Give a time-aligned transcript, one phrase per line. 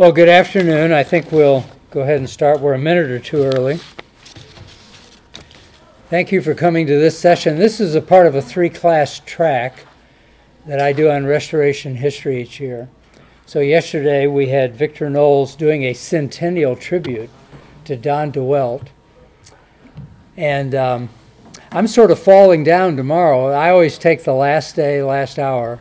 [0.00, 0.92] Well, good afternoon.
[0.92, 2.60] I think we'll go ahead and start.
[2.60, 3.80] We're a minute or two early.
[6.08, 7.58] Thank you for coming to this session.
[7.58, 9.84] This is a part of a three class track
[10.64, 12.88] that I do on restoration history each year.
[13.44, 17.28] So, yesterday we had Victor Knowles doing a centennial tribute
[17.84, 18.86] to Don DeWelt.
[20.34, 21.10] And um,
[21.70, 23.48] I'm sort of falling down tomorrow.
[23.48, 25.78] I always take the last day, last hour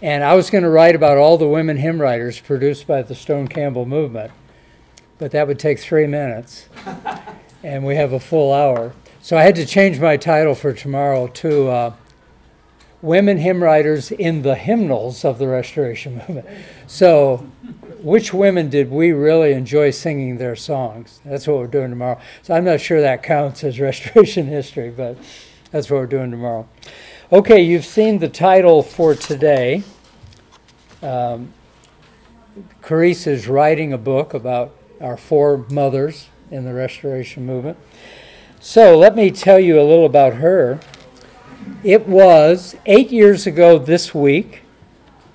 [0.00, 3.14] and I was going to write about all the women hymn writers produced by the
[3.14, 4.32] Stone Campbell movement,
[5.18, 6.68] but that would take three minutes,
[7.62, 8.92] and we have a full hour.
[9.20, 11.92] So I had to change my title for tomorrow to uh,
[13.02, 16.46] Women Hymn Writers in the Hymnals of the Restoration Movement.
[16.86, 17.48] So,
[18.00, 21.20] which women did we really enjoy singing their songs?
[21.24, 22.20] That's what we're doing tomorrow.
[22.42, 25.16] So I'm not sure that counts as restoration history, but
[25.70, 26.68] that's what we're doing tomorrow.
[27.30, 29.82] Okay, you've seen the title for today.
[31.02, 31.52] Um,
[32.82, 37.78] Carisse is writing a book about our four mothers in the Restoration Movement.
[38.60, 40.80] So let me tell you a little about her.
[41.84, 44.62] It was eight years ago this week.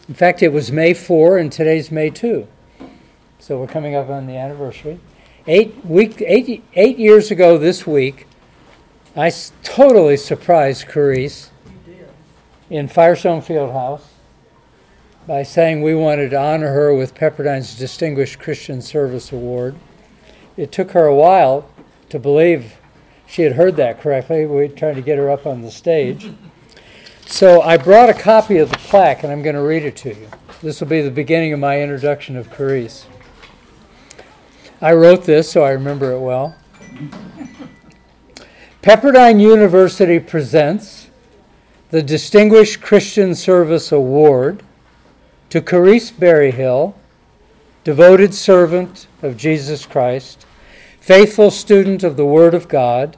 [0.09, 2.45] In fact, it was May 4 and today's May 2.
[3.39, 4.99] So we're coming up on the anniversary.
[5.47, 8.27] Eight, week, eight, eight years ago this week,
[9.15, 9.31] I
[9.63, 11.49] totally surprised Carisse
[12.69, 14.12] in Firestone Fieldhouse
[15.25, 19.75] by saying we wanted to honor her with Pepperdine's Distinguished Christian Service Award.
[20.57, 21.69] It took her a while
[22.09, 22.75] to believe
[23.25, 24.45] she had heard that correctly.
[24.45, 26.31] We tried to get her up on the stage.
[27.25, 30.09] So I brought a copy of the plaque and I'm going to read it to
[30.09, 30.27] you.
[30.61, 33.05] This will be the beginning of my introduction of Carisse.
[34.81, 36.55] I wrote this so I remember it well.
[38.81, 41.07] Pepperdine University presents
[41.91, 44.61] the Distinguished Christian Service Award
[45.53, 46.95] to Carisse Berryhill,
[47.83, 50.47] devoted servant of Jesus Christ,
[50.99, 53.15] faithful student of the Word of God,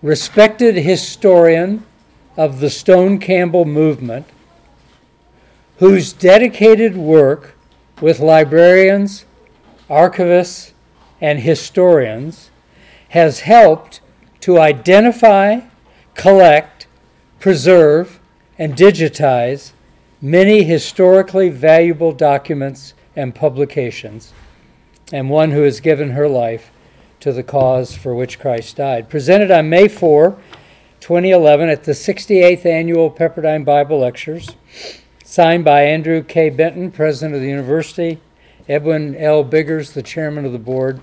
[0.00, 1.84] respected historian
[2.38, 4.24] of the Stone Campbell movement,
[5.76, 7.54] whose dedicated work
[8.00, 9.26] with librarians,
[9.90, 10.72] archivists,
[11.20, 12.48] and historians
[13.10, 14.00] has helped
[14.40, 15.60] to identify,
[16.14, 16.86] collect,
[17.40, 18.20] preserve,
[18.58, 19.72] and digitize
[20.26, 24.32] many historically valuable documents and publications,
[25.12, 26.72] and one who has given her life
[27.20, 29.08] to the cause for which Christ died.
[29.08, 30.36] Presented on May 4,
[30.98, 34.50] 2011, at the 68th Annual Pepperdine Bible Lectures,
[35.24, 36.50] signed by Andrew K.
[36.50, 38.20] Benton, President of the University,
[38.68, 39.44] Edwin L.
[39.44, 41.00] Biggers, the Chairman of the Board,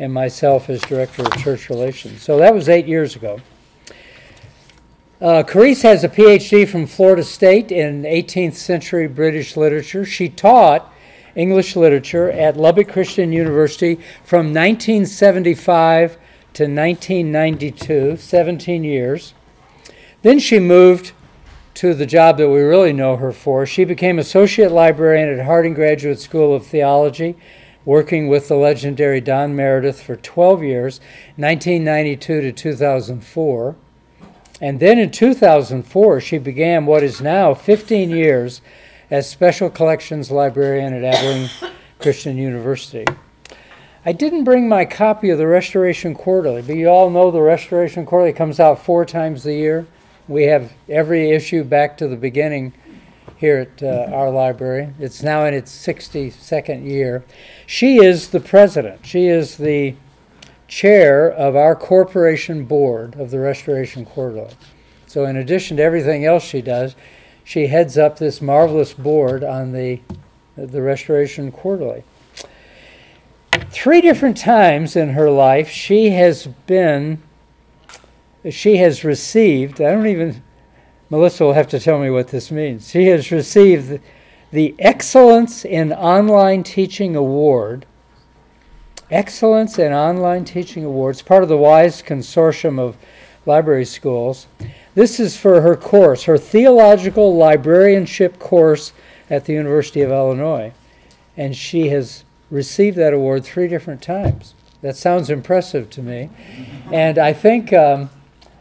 [0.00, 2.22] and myself as Director of Church Relations.
[2.22, 3.40] So that was eight years ago.
[5.24, 10.04] Uh, Carisse has a PhD from Florida State in 18th century British literature.
[10.04, 10.92] She taught
[11.34, 16.18] English literature at Lubbock Christian University from 1975
[16.52, 19.32] to 1992, 17 years.
[20.20, 21.12] Then she moved
[21.72, 23.64] to the job that we really know her for.
[23.64, 27.34] She became associate librarian at Harding Graduate School of Theology,
[27.86, 31.00] working with the legendary Don Meredith for 12 years,
[31.36, 33.76] 1992 to 2004.
[34.60, 38.60] And then in 2004, she began what is now 15 years
[39.10, 41.50] as Special Collections Librarian at Abilene
[41.98, 43.04] Christian University.
[44.06, 48.04] I didn't bring my copy of the Restoration Quarterly, but you all know the Restoration
[48.04, 49.86] Quarterly comes out four times a year.
[50.28, 52.74] We have every issue back to the beginning
[53.36, 54.94] here at uh, our library.
[54.98, 57.24] It's now in its 62nd year.
[57.66, 59.04] She is the president.
[59.06, 59.94] She is the
[60.68, 64.54] chair of our corporation board of the Restoration Quarterly.
[65.06, 66.96] So, in addition to everything else she does,
[67.44, 70.00] she heads up this marvelous board on the,
[70.56, 72.02] the Restoration Quarterly.
[73.70, 77.22] Three different times in her life, she has been,
[78.50, 80.42] she has received, I don't even,
[81.10, 82.90] Melissa will have to tell me what this means.
[82.90, 84.00] She has received
[84.50, 87.86] the Excellence in Online Teaching Award
[89.14, 92.96] Excellence in Online Teaching Awards, part of the WISE consortium of
[93.46, 94.48] library schools.
[94.96, 98.92] This is for her course, her theological librarianship course
[99.30, 100.72] at the University of Illinois.
[101.36, 104.54] And she has received that award three different times.
[104.82, 106.30] That sounds impressive to me.
[106.90, 108.10] And I think um,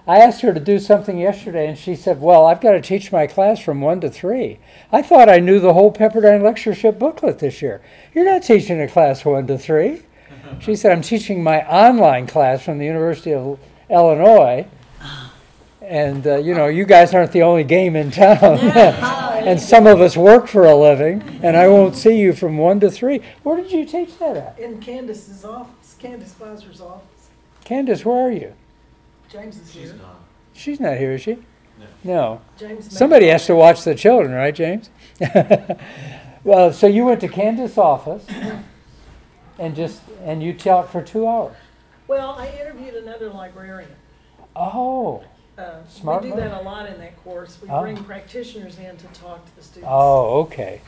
[0.07, 3.11] I asked her to do something yesterday, and she said, Well, I've got to teach
[3.11, 4.59] my class from one to three.
[4.91, 7.81] I thought I knew the whole Pepperdine lectureship booklet this year.
[8.13, 10.03] You're not teaching a class one to three.
[10.59, 13.59] She said, I'm teaching my online class from the University of
[13.89, 14.67] Illinois.
[15.81, 18.39] And, uh, you know, you guys aren't the only game in town.
[19.45, 22.79] and some of us work for a living, and I won't see you from one
[22.79, 23.21] to three.
[23.43, 24.59] Where did you teach that at?
[24.59, 27.27] In Candace's office, Candace Weiser's office.
[27.65, 28.53] Candace, where are you?
[29.29, 29.95] James is She's here.
[29.95, 30.19] not.
[30.53, 31.37] She's not here, is she?
[32.03, 32.41] No.
[32.57, 32.95] James.
[32.95, 34.89] Somebody has to watch the children, right, James?
[36.43, 38.25] well, so you went to Candace's office
[39.59, 41.55] and just and you taught for two hours.
[42.07, 43.89] Well, I interviewed another librarian.
[44.55, 45.23] Oh,
[45.57, 47.57] Uh, Smart we do that a lot in that course.
[47.61, 47.81] We Oh.
[47.81, 49.87] bring practitioners in to talk to the students.
[49.91, 50.81] oh, okay.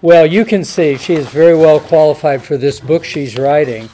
[0.00, 3.88] Well, you can see she is very well qualified for this book she's writing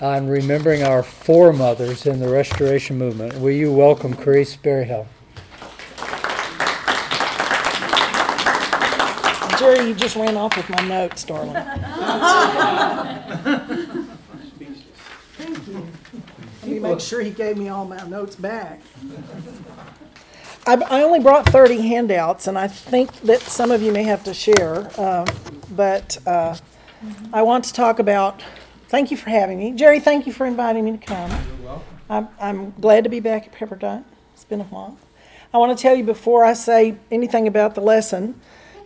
[0.00, 3.38] on remembering our foremothers in the Restoration Movement.
[3.38, 5.06] Will you welcome Carisse Berryhill?
[9.58, 11.54] Jerry, you just ran off with my notes, darling.
[15.36, 15.86] Thank you.
[16.62, 18.80] Let me make sure he gave me all my notes back.
[20.66, 24.22] I, I only brought 30 handouts, and I think that some of you may have
[24.24, 24.88] to share.
[24.98, 25.26] uh,
[25.70, 26.56] But uh,
[27.32, 28.42] I want to talk about,
[28.88, 29.72] thank you for having me.
[29.72, 31.30] Jerry, thank you for inviting me to come.
[31.30, 31.84] You're welcome.
[32.08, 34.04] I'm, I'm glad to be back at Pepperdine.
[34.34, 34.96] It's been a while.
[35.52, 38.40] I want to tell you before I say anything about the lesson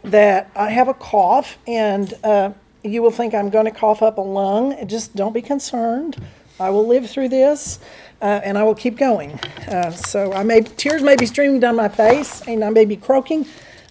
[0.07, 4.19] that I have a cough, and uh, you will think I'm going to cough up
[4.19, 4.87] a lung.
[4.87, 6.17] Just don't be concerned.
[6.59, 7.79] I will live through this,
[8.23, 9.39] uh, and I will keep going.
[9.69, 12.97] Uh, so I may tears may be streaming down my face, and I may be
[12.97, 13.47] croaking,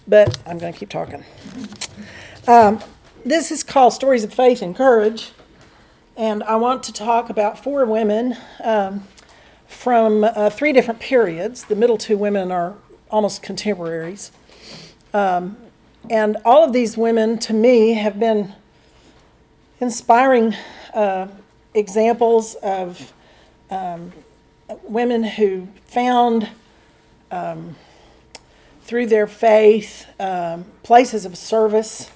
[0.08, 1.24] but I'm going to keep talking.
[2.48, 2.80] Um,
[3.24, 5.32] this is called Stories of Faith and Courage,
[6.16, 8.36] and I want to talk about four women.
[8.64, 9.04] Um,
[9.66, 11.64] from uh, three different periods.
[11.64, 12.74] The middle two women are
[13.10, 14.32] almost contemporaries.
[15.12, 15.56] Um,
[16.10, 18.54] and all of these women, to me, have been
[19.80, 20.54] inspiring
[20.94, 21.28] uh,
[21.74, 23.12] examples of
[23.70, 24.12] um,
[24.84, 26.48] women who found,
[27.30, 27.76] um,
[28.82, 32.10] through their faith, um, places of service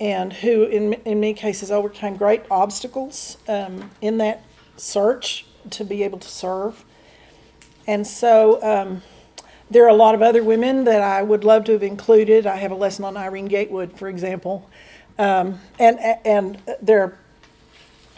[0.00, 4.42] and who, in, in many cases, overcame great obstacles um, in that
[4.76, 6.84] search to be able to serve.
[7.86, 9.02] And so um,
[9.70, 12.46] there are a lot of other women that I would love to have included.
[12.46, 14.70] I have a lesson on Irene Gatewood, for example.
[15.18, 17.18] Um, and, and there are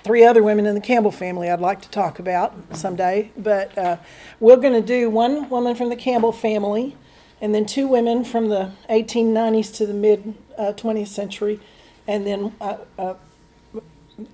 [0.03, 3.31] three other women in the Campbell family I'd like to talk about someday.
[3.37, 3.97] But uh,
[4.41, 6.97] we're going to do one woman from the Campbell family,
[7.41, 11.61] and then two women from the 1890s to the mid uh, 20th century,
[12.07, 13.15] and then uh, uh,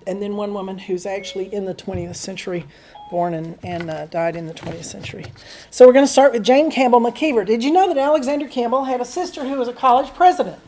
[0.06, 2.64] and then one woman who's actually in the 20th century,
[3.11, 5.26] born and, and uh, died in the 20th century.
[5.70, 7.44] So we're going to start with Jane Campbell McKeever.
[7.44, 10.61] Did you know that Alexander Campbell had a sister who was a college president?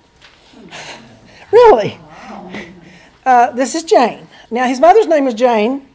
[1.52, 1.99] really?
[3.25, 4.28] Uh, this is Jane.
[4.50, 5.88] Now, his mother's name was Jane,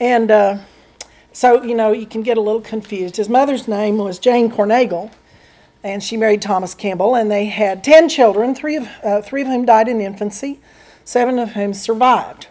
[0.00, 0.58] and uh,
[1.32, 3.16] so, you know, you can get a little confused.
[3.16, 5.12] His mother's name was Jane Corneigle,
[5.82, 9.48] and she married Thomas Campbell, and they had 10 children, three of, uh, three of
[9.48, 10.60] whom died in infancy,
[11.04, 12.48] seven of whom survived.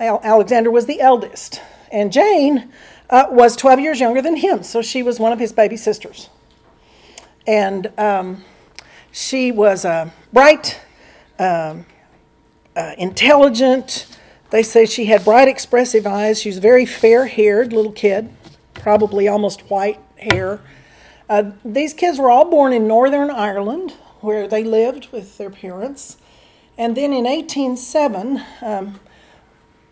[0.00, 1.60] Al- Alexander was the eldest,
[1.90, 2.72] and Jane
[3.10, 6.30] uh, was 12 years younger than him, so she was one of his baby sisters.
[7.46, 8.44] And um,
[9.10, 10.80] she was uh, bright,
[11.38, 11.86] um,
[12.74, 14.06] uh, intelligent.
[14.50, 16.40] They say she had bright, expressive eyes.
[16.40, 18.30] She was a very fair haired little kid,
[18.74, 20.60] probably almost white hair.
[21.28, 26.16] Uh, these kids were all born in Northern Ireland, where they lived with their parents.
[26.78, 29.00] And then in 1807, um,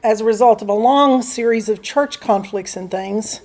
[0.02, 3.40] as a result of a long series of church conflicts and things,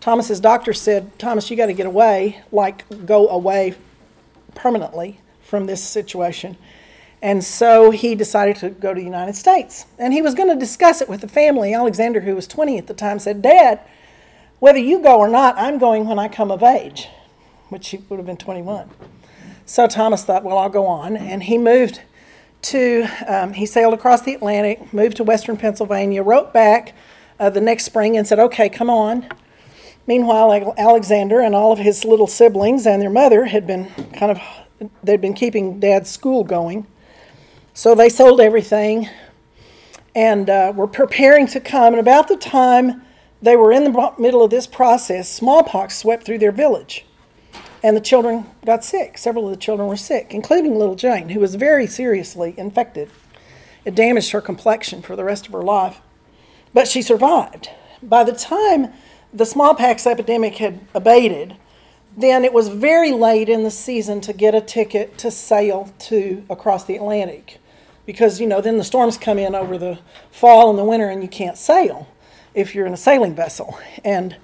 [0.00, 3.74] Thomas's doctor said, Thomas, you got to get away, like go away
[4.54, 6.56] permanently from this situation.
[7.22, 9.86] And so he decided to go to the United States.
[9.98, 11.74] And he was going to discuss it with the family.
[11.74, 13.80] Alexander, who was 20 at the time, said, Dad,
[14.58, 17.08] whether you go or not, I'm going when I come of age,
[17.68, 18.90] which he would have been 21.
[19.64, 21.16] So Thomas thought, well, I'll go on.
[21.16, 22.02] And he moved
[22.66, 26.94] to, um, he sailed across the Atlantic, moved to western Pennsylvania, wrote back
[27.38, 29.28] uh, the next spring and said, okay, come on.
[30.06, 34.40] Meanwhile, Alexander and all of his little siblings and their mother had been kind of,
[35.02, 36.86] they'd been keeping dad's school going.
[37.74, 39.08] So they sold everything
[40.14, 41.94] and uh, were preparing to come.
[41.94, 43.02] And about the time
[43.40, 47.05] they were in the middle of this process, smallpox swept through their village.
[47.82, 49.18] And the children got sick.
[49.18, 53.10] Several of the children were sick, including little Jane, who was very seriously infected.
[53.84, 56.00] It damaged her complexion for the rest of her life.
[56.74, 57.70] But she survived.
[58.02, 58.92] By the time
[59.32, 61.56] the smallpox epidemic had abated,
[62.16, 66.44] then it was very late in the season to get a ticket to sail to
[66.48, 67.58] across the Atlantic
[68.06, 69.98] because you know then the storms come in over the
[70.30, 72.08] fall and the winter and you can't sail
[72.54, 74.36] if you're in a sailing vessel and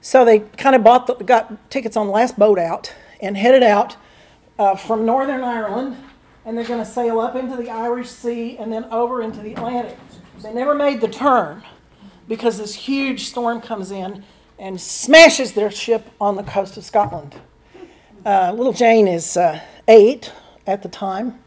[0.00, 3.62] so they kind of bought the, got tickets on the last boat out and headed
[3.62, 3.96] out
[4.58, 5.96] uh, from Northern Ireland,
[6.44, 9.52] and they're going to sail up into the Irish Sea and then over into the
[9.52, 9.98] Atlantic.
[10.42, 11.62] They never made the turn
[12.28, 14.24] because this huge storm comes in
[14.58, 17.34] and smashes their ship on the coast of Scotland.
[18.24, 20.32] Uh, little Jane is uh, eight
[20.66, 21.38] at the time,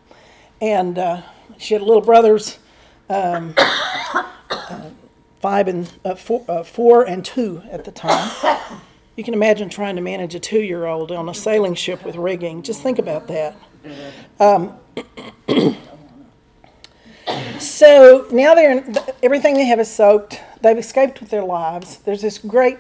[0.60, 1.22] and uh,
[1.58, 2.58] she had little brothers,
[3.10, 4.90] um, uh,
[5.44, 8.32] five and uh, four, uh, four and two at the time.
[9.16, 12.64] You can imagine trying to manage a two-year-old on a sailing ship with rigging.
[12.64, 13.56] Just think about that.
[14.40, 14.76] Um,
[17.60, 20.42] so now they're in, everything they have is soaked.
[20.64, 21.98] They've escaped with their lives.
[21.98, 22.80] There's this great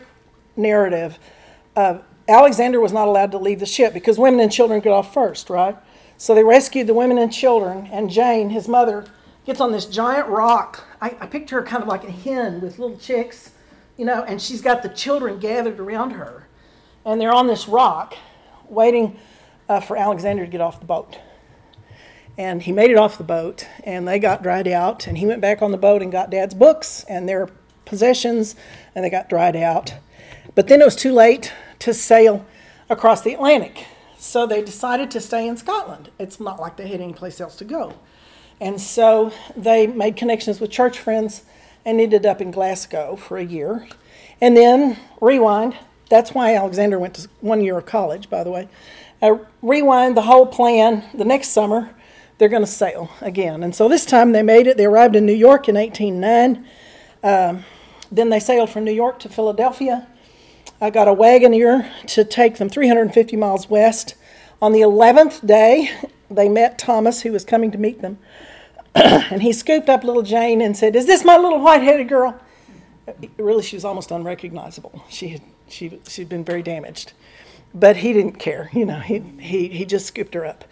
[0.55, 1.19] narrative
[1.75, 5.13] of Alexander was not allowed to leave the ship because women and children get off
[5.13, 5.75] first, right?
[6.17, 9.05] So they rescued the women and children, and Jane, his mother,
[9.45, 10.83] gets on this giant rock.
[11.03, 13.51] I, I picture her kind of like a hen with little chicks,
[13.97, 16.47] you know, and she's got the children gathered around her.
[17.03, 18.15] And they're on this rock
[18.69, 19.19] waiting
[19.67, 21.19] uh, for Alexander to get off the boat.
[22.37, 25.05] And he made it off the boat, and they got dried out.
[25.05, 27.49] And he went back on the boat and got dad's books and their
[27.83, 28.55] possessions,
[28.95, 29.95] and they got dried out.
[30.55, 32.45] But then it was too late to sail
[32.89, 33.87] across the Atlantic.
[34.17, 36.11] So they decided to stay in Scotland.
[36.17, 37.95] It's not like they had any place else to go.
[38.63, 41.43] And so they made connections with church friends
[41.83, 43.89] and ended up in Glasgow for a year.
[44.39, 45.75] And then, rewind,
[46.09, 48.69] that's why Alexander went to one year of college, by the way.
[49.21, 51.03] Uh, rewind the whole plan.
[51.13, 51.93] The next summer,
[52.37, 53.63] they're going to sail again.
[53.63, 54.77] And so this time they made it.
[54.77, 56.65] They arrived in New York in 1809.
[57.21, 57.65] Um,
[58.13, 60.07] then they sailed from New York to Philadelphia.
[60.79, 64.15] I got a wagoner to take them 350 miles west.
[64.61, 65.91] On the 11th day,
[66.31, 68.19] they met Thomas, who was coming to meet them.
[68.95, 72.39] And he scooped up little Jane and said, Is this my little white headed girl?
[73.37, 75.03] Really, she was almost unrecognizable.
[75.09, 77.13] She had, she, she'd been very damaged.
[77.73, 78.69] But he didn't care.
[78.71, 80.63] You know, he, he, he just scooped her up.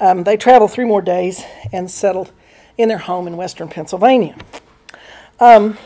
[0.00, 2.32] Um, they traveled three more days and settled
[2.76, 4.36] in their home in western Pennsylvania.
[5.38, 5.78] Um,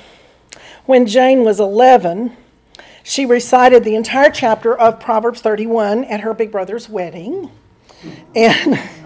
[0.87, 2.37] when Jane was 11,
[3.03, 7.51] she recited the entire chapter of Proverbs 31 at her big brother's wedding.
[8.35, 8.81] And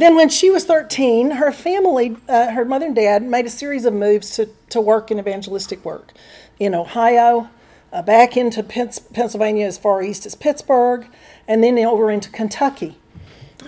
[0.00, 3.84] then, when she was 13, her family, uh, her mother and dad, made a series
[3.84, 6.12] of moves to, to work in evangelistic work
[6.58, 7.48] in Ohio,
[7.92, 11.06] uh, back into Pennsylvania as far east as Pittsburgh,
[11.46, 12.96] and then over into Kentucky.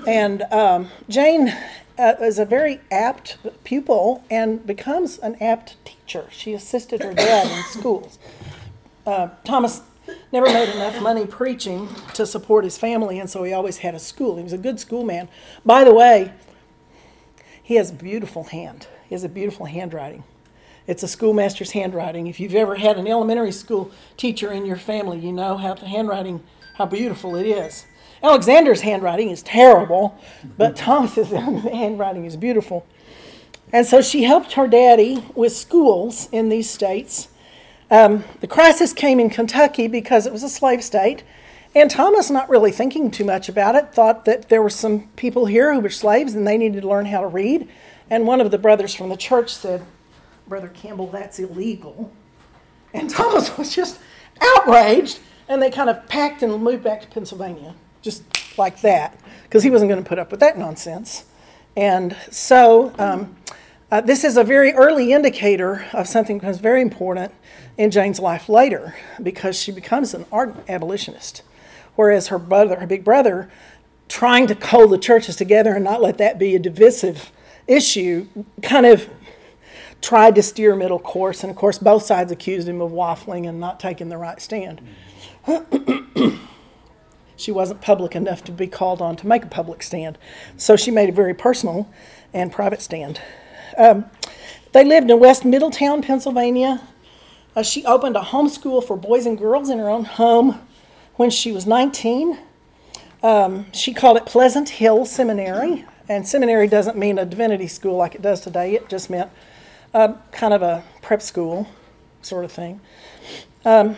[0.07, 1.55] And um, Jane
[1.99, 6.27] uh, is a very apt pupil and becomes an apt teacher.
[6.31, 8.19] She assisted her dad in schools
[9.09, 9.81] uh, Thomas
[10.33, 13.99] never made enough money preaching to support his family, and so he always had a
[13.99, 14.37] school.
[14.37, 15.29] He was a good schoolman.
[15.65, 16.33] By the way,
[17.63, 18.87] he has a beautiful hand.
[19.09, 20.25] He has a beautiful handwriting.
[20.87, 22.27] It's a schoolmaster's handwriting.
[22.27, 25.87] If you've ever had an elementary school teacher in your family, you know how the
[25.87, 26.43] handwriting,
[26.75, 27.85] how beautiful it is.
[28.23, 30.19] Alexander's handwriting is terrible,
[30.57, 32.87] but Thomas's handwriting is beautiful.
[33.73, 37.29] And so she helped her daddy with schools in these states
[37.91, 41.23] um, the crisis came in Kentucky because it was a slave state,
[41.75, 45.47] and Thomas, not really thinking too much about it, thought that there were some people
[45.47, 47.69] here who were slaves and they needed to learn how to read.
[48.11, 49.85] And one of the brothers from the church said,
[50.47, 52.11] Brother Campbell, that's illegal.
[52.95, 54.01] And Thomas was just
[54.41, 58.23] outraged, and they kind of packed and moved back to Pennsylvania, just
[58.59, 61.27] like that, because he wasn't going to put up with that nonsense.
[61.77, 63.37] And so um,
[63.91, 67.33] uh, this is a very early indicator of something that's very important
[67.79, 71.43] in Jane's life later because she becomes an ardent abolitionist.
[71.95, 73.49] Whereas her brother, her big brother,
[74.09, 77.31] trying to hold the churches together and not let that be a divisive
[77.67, 78.27] issue,
[78.63, 79.09] kind of
[80.01, 81.43] tried to steer middle course.
[81.43, 84.81] And of course, both sides accused him of waffling and not taking the right stand.
[87.37, 90.19] she wasn't public enough to be called on to make a public stand.
[90.57, 91.89] So she made a very personal
[92.35, 93.21] and private stand.
[93.77, 94.07] Um,
[94.73, 96.81] they lived in West Middletown, Pennsylvania.
[97.59, 100.61] Uh, she opened a homeschool for boys and girls in her own home
[101.17, 102.39] when she was 19.
[103.21, 105.85] Um, she called it Pleasant Hill Seminary.
[106.09, 109.33] And seminary doesn't mean a divinity school like it does today, it just meant
[109.93, 111.69] uh, kind of a prep school
[112.23, 112.81] sort of thing.
[113.65, 113.97] Um,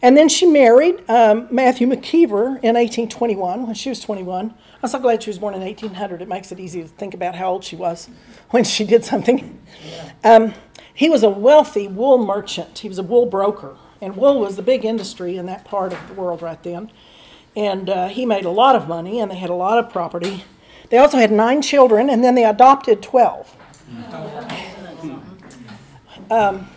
[0.00, 4.54] and then she married um, Matthew McKeever in 1821 when she was 21.
[4.82, 6.22] I'm so glad she was born in 1800.
[6.22, 8.08] It makes it easy to think about how old she was
[8.50, 9.60] when she did something.
[10.24, 10.54] Um,
[10.96, 14.62] he was a wealthy wool merchant, he was a wool broker, and wool was the
[14.62, 16.90] big industry in that part of the world right then.
[17.54, 20.44] And uh, he made a lot of money, and they had a lot of property.
[20.88, 23.56] They also had nine children, and then they adopted 12.
[26.30, 26.68] Um,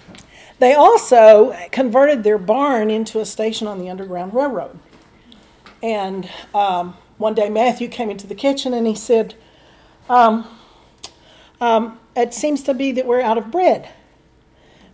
[0.59, 4.77] they also converted their barn into a station on the Underground Railroad.
[5.81, 9.35] And um, one day Matthew came into the kitchen and he said,
[10.09, 10.45] um,
[11.61, 13.89] um, It seems to be that we're out of bread.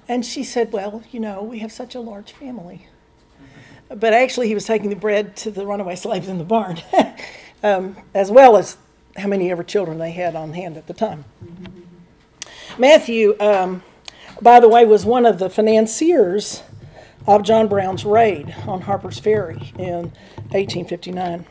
[0.07, 2.87] And she said, Well, you know, we have such a large family.
[3.89, 6.81] But actually, he was taking the bread to the runaway slaves in the barn,
[7.63, 8.77] um, as well as
[9.17, 11.25] how many ever children they had on hand at the time.
[12.77, 13.83] Matthew, um,
[14.41, 16.63] by the way, was one of the financiers
[17.27, 20.11] of John Brown's raid on Harper's Ferry in
[20.51, 21.45] 1859.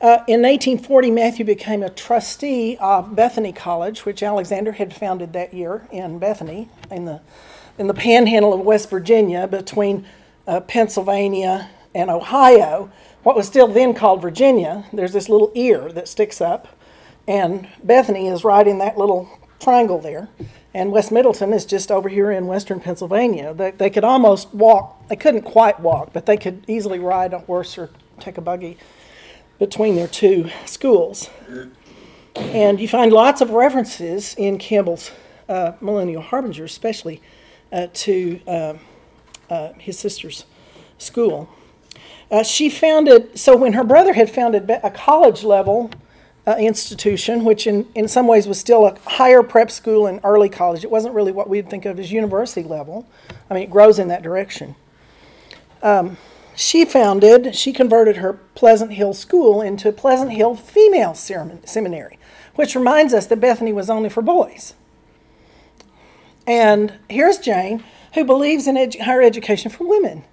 [0.00, 5.54] Uh, in 1840, Matthew became a trustee of Bethany College, which Alexander had founded that
[5.54, 7.20] year in Bethany, in the,
[7.78, 10.06] in the panhandle of West Virginia between
[10.46, 12.90] uh, Pennsylvania and Ohio,
[13.22, 14.84] what was still then called Virginia.
[14.92, 16.68] There's this little ear that sticks up,
[17.26, 19.28] and Bethany is right in that little
[19.60, 20.28] triangle there.
[20.74, 23.54] And West Middleton is just over here in western Pennsylvania.
[23.54, 27.38] They, they could almost walk, they couldn't quite walk, but they could easily ride a
[27.38, 28.76] horse or take a buggy
[29.58, 31.30] between their two schools.
[32.36, 35.12] And you find lots of references in Campbell's
[35.48, 37.22] uh, Millennial Harbinger, especially
[37.74, 38.74] uh, to uh,
[39.50, 40.46] uh his sister's
[40.96, 41.50] school.
[42.30, 45.90] Uh, she founded, so when her brother had founded a college level
[46.46, 50.48] uh, institution, which in, in some ways was still a higher prep school and early
[50.48, 50.84] college.
[50.84, 53.06] It wasn't really what we'd think of as university level.
[53.48, 54.74] I mean, it grows in that direction.
[55.82, 56.16] Um,
[56.54, 62.18] she founded, she converted her Pleasant Hill School into Pleasant Hill Female Seminary,
[62.54, 64.74] which reminds us that Bethany was only for boys.
[66.46, 67.82] And here's Jane,
[68.14, 70.24] who believes in edu- higher education for women.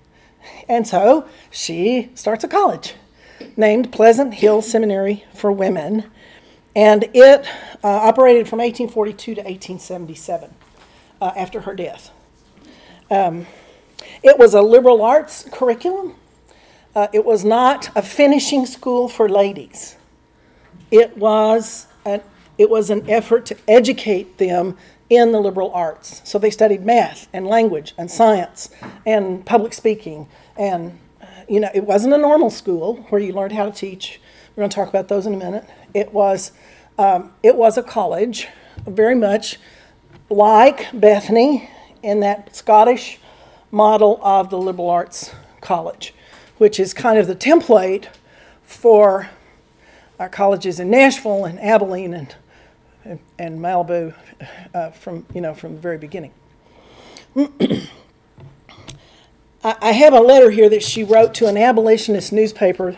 [0.67, 2.95] And so she starts a college
[3.55, 6.05] named Pleasant Hill Seminary for Women,
[6.75, 7.45] and it
[7.83, 10.53] uh, operated from 1842 to 1877
[11.21, 12.11] uh, after her death.
[13.09, 13.45] Um,
[14.23, 16.15] it was a liberal arts curriculum.
[16.95, 19.95] Uh, it was not a finishing school for ladies.
[20.89, 22.21] It was an,
[22.57, 24.77] it was an effort to educate them
[25.11, 26.21] in the liberal arts.
[26.23, 28.69] So they studied math and language and science
[29.05, 30.97] and public speaking and
[31.49, 34.21] you know, it wasn't a normal school where you learned how to teach.
[34.55, 35.65] We're going to talk about those in a minute.
[35.93, 36.53] It was,
[36.97, 38.47] um, it was a college,
[38.85, 39.59] very much
[40.29, 41.69] like Bethany
[42.01, 43.19] in that Scottish
[43.69, 46.13] model of the liberal arts college,
[46.57, 48.07] which is kind of the template
[48.63, 49.29] for
[50.19, 52.33] our colleges in Nashville and Abilene and
[53.03, 54.13] and, Malibu
[54.73, 56.31] uh, from you know from the very beginning.
[59.63, 62.97] I, have a letter here that she wrote to an abolitionist newspaper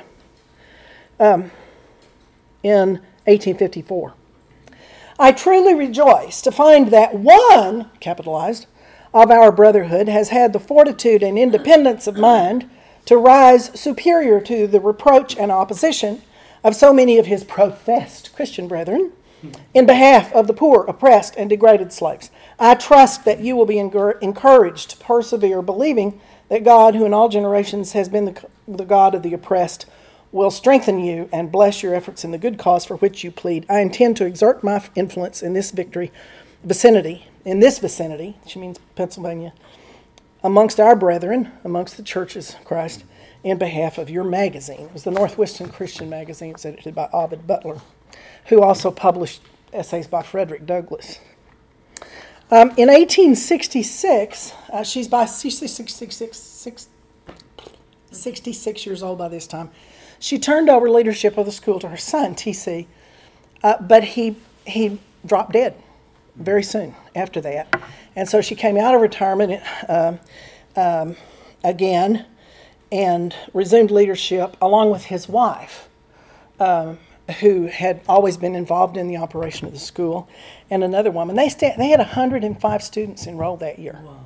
[1.19, 1.51] um,
[2.63, 4.13] in 1854.
[5.19, 8.67] I truly rejoice to find that one, capitalized,
[9.13, 12.69] of our brotherhood has had the fortitude and independence of mind
[13.05, 16.21] to rise superior to the reproach and opposition
[16.63, 19.11] of so many of his professed Christian brethren
[19.73, 22.31] in behalf of the poor, oppressed, and degraded slaves.
[22.59, 27.29] I trust that you will be encouraged to persevere, believing that God, who in all
[27.29, 29.85] generations has been the, God of the oppressed,
[30.31, 33.65] will strengthen you and bless your efforts in the good cause for which you plead.
[33.69, 36.11] I intend to exert my influence in this victory
[36.63, 39.53] vicinity, in this vicinity, she means Pennsylvania,
[40.43, 43.03] amongst our brethren, amongst the churches of Christ,
[43.43, 44.85] in behalf of your magazine.
[44.85, 46.51] It was the Northwestern Christian magazine.
[46.51, 47.81] It's edited by Ovid Butler,
[48.47, 51.19] who also published essays by Frederick Douglass.
[52.51, 56.89] Um, in 1866, uh, she's by 66,
[58.11, 59.71] 66 years old by this time.
[60.19, 62.85] She turned over leadership of the school to her son, TC,
[63.63, 65.75] uh, but he, he dropped dead
[66.35, 67.73] very soon after that.
[68.15, 70.17] And so she came out of retirement uh,
[70.75, 71.15] um,
[71.63, 72.25] again
[72.91, 75.89] and resumed leadership along with his wife.
[76.59, 76.99] Um,
[77.39, 80.27] who had always been involved in the operation of the school,
[80.69, 81.35] and another woman.
[81.35, 83.99] They, sta- they had 105 students enrolled that year.
[84.03, 84.19] Wow.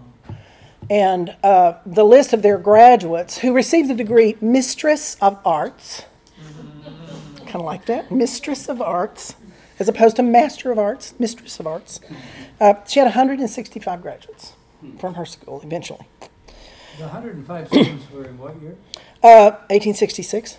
[0.90, 6.04] And uh, the list of their graduates who received the degree Mistress of Arts,
[7.40, 9.36] kind of like that, Mistress of Arts,
[9.80, 12.00] as opposed to Master of Arts, Mistress of Arts.
[12.60, 14.54] Uh, she had 165 graduates
[14.98, 16.08] from her school eventually.
[16.98, 18.76] The 105 students were in what year?
[19.22, 20.58] Uh, 1866.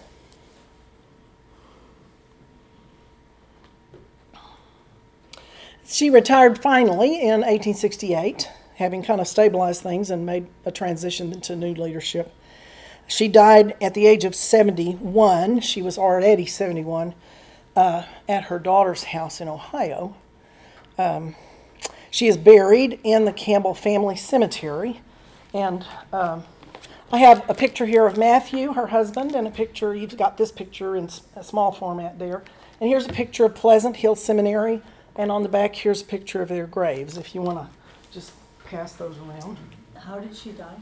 [5.90, 8.46] She retired finally in 1868,
[8.76, 12.34] having kind of stabilized things and made a transition into new leadership.
[13.06, 15.60] She died at the age of 71.
[15.60, 17.14] She was already 71
[17.74, 20.14] uh, at her daughter's house in Ohio.
[20.98, 21.34] Um,
[22.10, 25.00] she is buried in the Campbell Family Cemetery,
[25.54, 26.44] and um,
[27.10, 30.52] I have a picture here of Matthew, her husband, and a picture, you've got this
[30.52, 32.42] picture in a small format there.
[32.78, 34.82] And here's a picture of Pleasant Hill Seminary,
[35.18, 37.68] and on the back, here's a picture of their graves, if you want to
[38.12, 38.32] just
[38.64, 39.58] pass those around.
[39.96, 40.76] How did she die?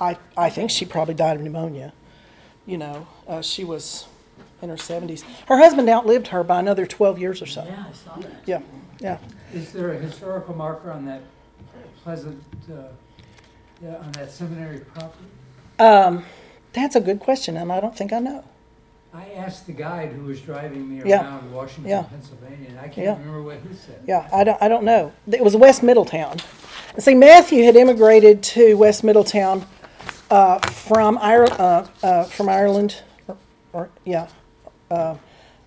[0.00, 1.92] I, I think she probably died of pneumonia.
[2.66, 4.06] You know, uh, she was
[4.62, 5.22] in her 70s.
[5.46, 7.64] Her husband outlived her by another 12 years or so.
[7.64, 8.32] Yeah, I saw that.
[8.46, 8.60] Yeah,
[9.00, 9.18] yeah.
[9.52, 11.22] Is there a historical marker on that
[12.02, 12.88] pleasant, uh,
[13.82, 15.24] yeah, on that seminary property?
[15.78, 16.24] Um,
[16.72, 18.44] that's a good question, and I don't think I know.
[19.12, 21.22] I asked the guide who was driving me Yeah.
[21.24, 22.02] around Washington, Yeah.
[22.02, 22.88] Pennsylvania, and I Yeah.
[22.90, 24.00] can't remember what he said.
[24.06, 25.12] Yeah, I don't, I don't know.
[25.30, 26.36] It was West Middletown.
[26.98, 29.64] See, Matthew had immigrated to West Middletown
[30.30, 33.36] uh, from, Ire- uh, uh, from Ireland, or,
[33.72, 34.28] or yeah,
[34.90, 35.14] uh,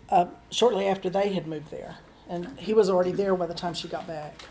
[0.10, 1.96] uh, shortly after they had moved there.
[2.30, 4.44] And he was already there by the time she got back.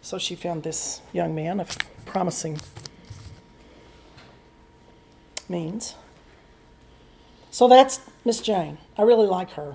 [0.00, 2.58] So she found this young man of promising
[5.48, 5.94] means.
[7.58, 8.78] So that's Miss Jane.
[8.96, 9.74] I really like her.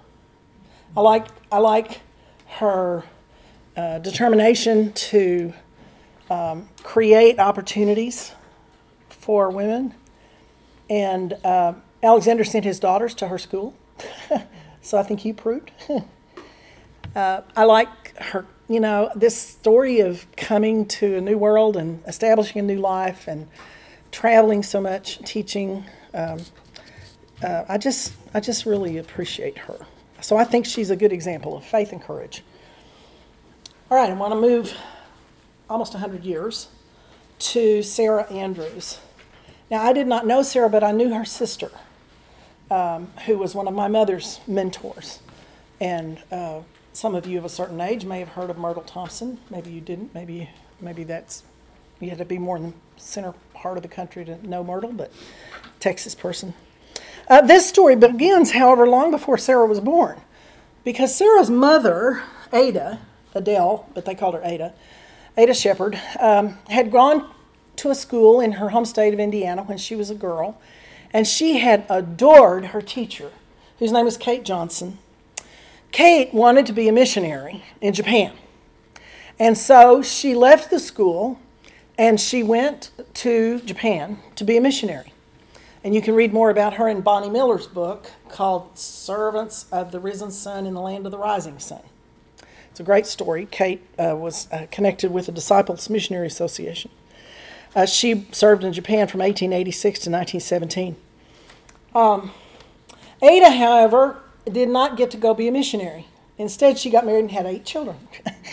[0.95, 1.99] I like I like
[2.59, 3.03] her
[3.75, 5.53] uh, determination to
[6.29, 8.31] um, create opportunities
[9.09, 9.95] for women.
[10.89, 13.75] And uh, Alexander sent his daughters to her school,
[14.81, 15.71] so I think he proved.
[17.17, 18.45] uh, I like her.
[18.69, 23.27] You know, this story of coming to a new world and establishing a new life
[23.27, 23.49] and
[24.09, 25.83] traveling so much, teaching.
[26.13, 26.43] Um,
[27.43, 29.85] uh, I just, I just really appreciate her.
[30.21, 32.43] So I think she's a good example of faith and courage.
[33.91, 34.75] All right, I want to move
[35.69, 36.69] almost 100 years
[37.39, 38.99] to Sarah Andrews.
[39.69, 41.71] Now, I did not know Sarah, but I knew her sister,
[42.71, 45.19] um, who was one of my mother's mentors.
[45.79, 46.61] And uh,
[46.93, 49.39] some of you of a certain age may have heard of Myrtle Thompson.
[49.49, 50.13] Maybe you didn't.
[50.13, 51.43] Maybe, maybe that's
[51.99, 54.91] you had to be more in the center part of the country to know Myrtle,
[54.91, 55.11] but
[55.79, 56.53] Texas person.
[57.27, 60.19] Uh, this story begins, however, long before Sarah was born,
[60.83, 62.99] because Sarah's mother, Ada,
[63.33, 64.73] Adele, but they called her Ada,
[65.37, 67.29] Ada Shepherd, um, had gone
[67.77, 70.59] to a school in her home state of Indiana when she was a girl,
[71.11, 73.31] and she had adored her teacher,
[73.79, 74.97] whose name was Kate Johnson.
[75.91, 78.33] Kate wanted to be a missionary in Japan,
[79.39, 81.39] and so she left the school
[81.97, 85.12] and she went to Japan to be a missionary.
[85.83, 89.99] And you can read more about her in Bonnie Miller's book called Servants of the
[89.99, 91.81] Risen Son in the Land of the Rising Sun.
[92.71, 93.47] It's a great story.
[93.51, 96.89] Kate uh, was uh, connected with the Disciples Missionary Association.
[97.75, 100.95] Uh, she served in Japan from 1886 to 1917.
[101.93, 102.31] Um,
[103.21, 106.07] Ada, however, did not get to go be a missionary.
[106.37, 107.97] Instead, she got married and had eight children.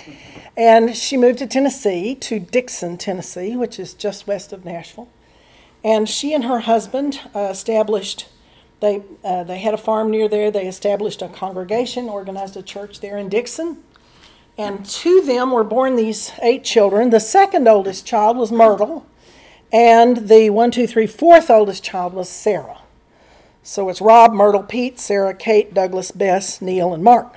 [0.56, 5.08] and she moved to Tennessee, to Dickson, Tennessee, which is just west of Nashville.
[5.82, 8.26] And she and her husband uh, established,
[8.80, 10.50] they, uh, they had a farm near there.
[10.50, 13.82] They established a congregation, organized a church there in Dickson.
[14.58, 17.10] And to them were born these eight children.
[17.10, 19.06] The second oldest child was Myrtle,
[19.72, 22.78] and the one, two, three, fourth oldest child was Sarah.
[23.62, 27.36] So it's Rob, Myrtle, Pete, Sarah, Kate, Douglas, Bess, Neil, and Mark.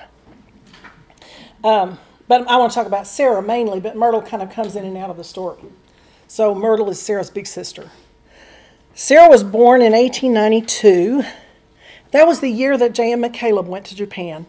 [1.62, 4.84] Um, but I want to talk about Sarah mainly, but Myrtle kind of comes in
[4.84, 5.60] and out of the story.
[6.26, 7.90] So Myrtle is Sarah's big sister.
[8.96, 11.24] Sarah was born in 1892.
[12.12, 13.22] That was the year that J.M.
[13.22, 14.46] McCaleb went to Japan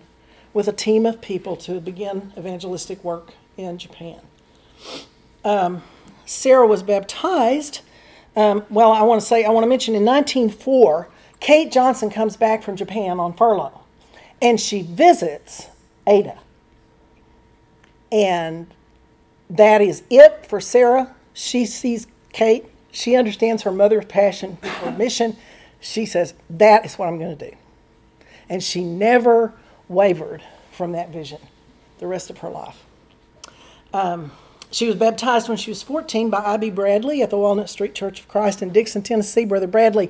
[0.53, 4.19] with a team of people to begin evangelistic work in Japan.
[5.43, 5.81] Um,
[6.27, 7.81] Sarah was baptized.
[8.35, 12.37] Um, well, I want to say, I want to mention in 1904, Kate Johnson comes
[12.37, 13.81] back from Japan on furlough
[14.41, 15.69] and she visits
[16.05, 16.37] Ada.
[18.11, 18.67] And
[19.49, 21.15] that is it for Sarah.
[21.33, 22.65] She sees Kate.
[22.95, 25.35] She understands her mother's passion for mission.
[25.81, 27.57] She says, That is what I'm going to do.
[28.47, 29.53] And she never
[29.89, 31.41] wavered from that vision
[31.99, 32.85] the rest of her life.
[33.93, 34.31] Um,
[34.71, 36.69] she was baptized when she was 14 by I.B.
[36.69, 39.43] Bradley at the Walnut Street Church of Christ in Dickson, Tennessee.
[39.43, 40.09] Brother Bradley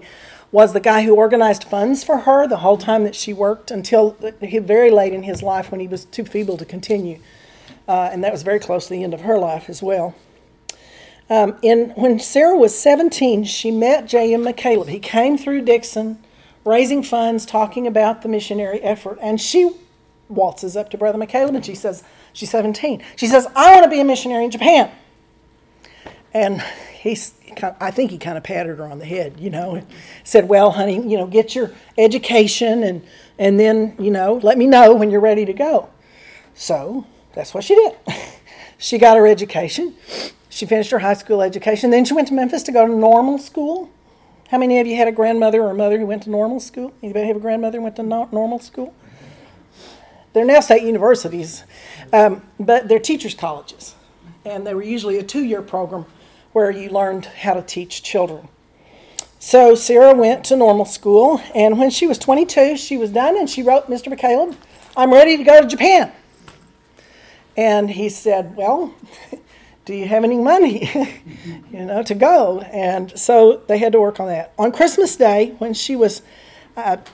[0.51, 4.15] was the guy who organized funds for her the whole time that she worked until
[4.19, 7.19] very late in his life when he was too feeble to continue.
[7.87, 10.13] Uh, and that was very close to the end of her life as well.
[11.29, 14.43] Um, in, when Sarah was 17, she met J.M.
[14.43, 14.89] McCaleb.
[14.89, 16.19] He came through Dickson
[16.63, 19.71] raising funds, talking about the missionary effort, and she
[20.29, 23.01] waltzes up to Brother McCaleb and she says, She's 17.
[23.15, 24.91] She says, I want to be a missionary in Japan.
[26.33, 26.61] And
[26.99, 27.33] he's,
[27.79, 29.87] I think he kind of patted her on the head, you know, and
[30.23, 33.05] said, Well, honey, you know, get your education and,
[33.39, 35.89] and then, you know, let me know when you're ready to go.
[36.55, 37.95] So that's what she did.
[38.77, 39.95] she got her education.
[40.55, 41.89] She finished her high school education.
[41.89, 43.89] Then she went to Memphis to go to normal school.
[44.49, 46.93] How many of you had a grandmother or a mother who went to normal school?
[47.03, 48.95] Anybody have a grandmother who went to no- normal school?
[50.31, 51.65] They're now state universities,
[52.13, 53.95] um, but they're teachers' colleges.
[54.45, 56.05] And they were usually a two year program
[56.53, 58.47] where you learned how to teach children.
[59.39, 63.49] So Sarah went to normal school, and when she was 22, she was done, and
[63.49, 64.07] she wrote Mr.
[64.07, 64.55] McCaleb,
[64.95, 66.13] I'm ready to go to Japan.
[67.57, 68.93] And he said, Well,
[69.85, 70.89] do you have any money,
[71.71, 72.59] you know, to go?
[72.61, 74.51] And so they had to work on that.
[74.57, 76.23] On Christmas Day, when she was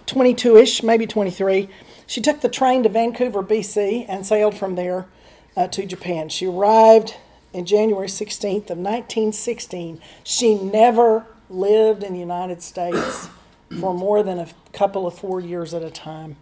[0.07, 1.69] 22 uh, ish, maybe 23,
[2.07, 5.07] she took the train to Vancouver, BC, and sailed from there
[5.55, 6.29] uh, to Japan.
[6.29, 7.15] She arrived
[7.53, 10.01] in January 16th of 1916.
[10.23, 13.29] She never lived in the United States
[13.79, 16.37] for more than a couple of four years at a time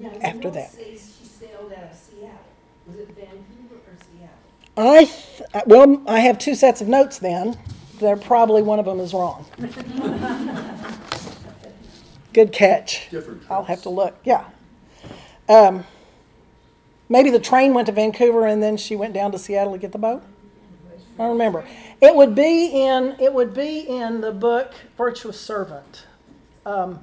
[0.00, 0.72] Now, after that.
[0.76, 2.38] she sailed out of Seattle.
[2.86, 4.28] Was it Vancouver or Seattle?
[4.76, 7.18] I th- well, I have two sets of notes.
[7.18, 7.58] Then
[8.00, 9.46] they're probably one of them is wrong.
[12.32, 13.08] Good catch.
[13.10, 14.16] Different I'll have to look.
[14.24, 14.44] Yeah.
[15.48, 15.84] Um,
[17.08, 19.92] maybe the train went to Vancouver and then she went down to Seattle to get
[19.92, 20.22] the boat.
[21.16, 21.64] I don't remember.
[22.00, 26.06] It would be in it would be in the book Virtuous Servant,
[26.66, 27.00] um,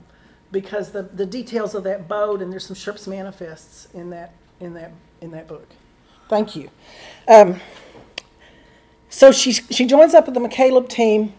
[0.51, 4.73] because the, the details of that boat and there's some ship's manifests in that in
[4.73, 5.69] that in that book.
[6.31, 6.69] Thank you.
[7.27, 7.59] Um,
[9.09, 11.33] so she she joins up with the McCaleb team.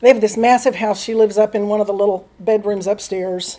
[0.00, 1.02] They have this massive house.
[1.02, 3.58] She lives up in one of the little bedrooms upstairs.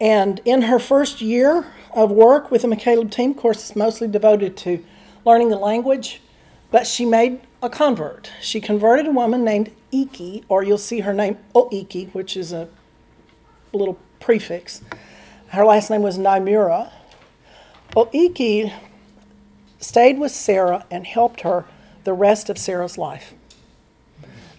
[0.00, 4.08] And in her first year of work with the McCaleb team, of course, it's mostly
[4.08, 4.82] devoted to
[5.26, 6.22] learning the language,
[6.70, 8.32] but she made a convert.
[8.40, 12.70] She converted a woman named Iki, or you'll see her name Oiki, which is a
[13.74, 14.80] little prefix.
[15.48, 16.90] Her last name was Naemura.
[17.94, 18.72] Oiki
[19.84, 21.66] stayed with Sarah and helped her
[22.04, 23.34] the rest of Sarah's life.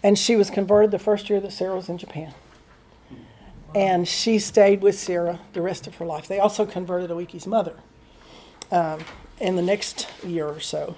[0.03, 2.33] And she was converted the first year that Sarah was in Japan.
[3.73, 6.27] And she stayed with Sarah the rest of her life.
[6.27, 7.75] They also converted Oiki's mother
[8.71, 9.03] um,
[9.39, 10.95] in the next year or so.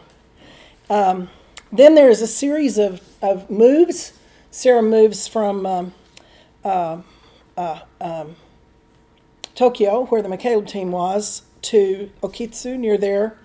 [0.90, 1.30] Um,
[1.72, 4.14] then there is a series of, of moves.
[4.52, 5.94] Sarah moves from um,
[6.64, 7.02] uh,
[7.56, 8.36] uh, um,
[9.56, 13.38] Tokyo, where the McCaleb team was, to Okitsu near there.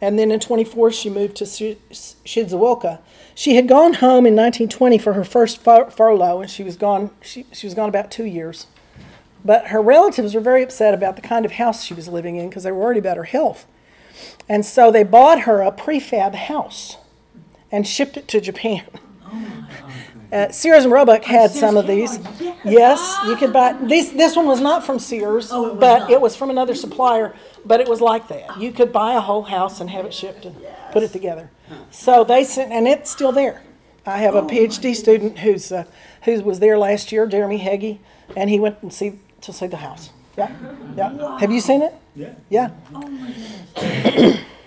[0.00, 3.00] And then in 24, she moved to Shizuoka.
[3.34, 7.10] She had gone home in 1920 for her first fur- furlough, and she was gone.
[7.20, 8.66] She, she was gone about two years.
[9.44, 12.48] But her relatives were very upset about the kind of house she was living in
[12.48, 13.66] because they were worried about her health.
[14.48, 16.96] And so they bought her a prefab house
[17.70, 18.84] and shipped it to Japan.
[20.32, 22.18] Uh, Sears and Roebuck had some of these.
[22.40, 22.58] yes.
[22.64, 24.10] Yes, you could buy this.
[24.10, 26.10] This one was not from Sears, Oh, it but not.
[26.10, 27.34] it was from another supplier.
[27.64, 28.60] But it was like that.
[28.60, 30.56] You could buy a whole house and have it shipped and
[30.92, 31.50] put it together.
[31.90, 33.62] So they sent, and it's still there.
[34.06, 35.84] I have a PhD student who's uh,
[36.24, 38.00] who was there last year, Jeremy Heggie,
[38.36, 40.10] and he went and see to see the house.
[40.36, 40.50] Yeah,
[40.96, 41.38] yeah.
[41.38, 41.94] Have you seen it?
[42.14, 42.34] Yeah.
[42.48, 42.68] Yeah.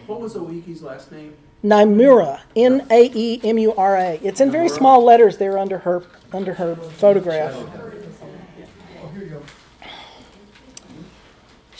[0.05, 1.33] What was Oiki's last name?
[1.63, 4.19] Naemura, N A E M U R A.
[4.21, 7.53] It's in very small letters there under her under her photograph.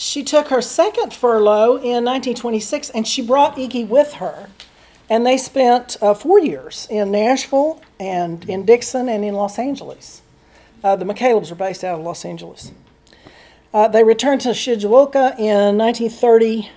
[0.02, 4.50] She took her second furlough in 1926, and she brought Iki with her,
[5.08, 10.24] and they spent uh, four years in Nashville and in Dickson and in Los Angeles.
[10.84, 12.72] Uh, the McCalebs are based out of Los Angeles.
[13.72, 16.72] Uh, they returned to Shizuoka in 1930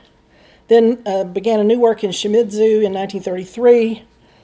[0.69, 4.03] then uh, began a new work in Shimizu in 1933.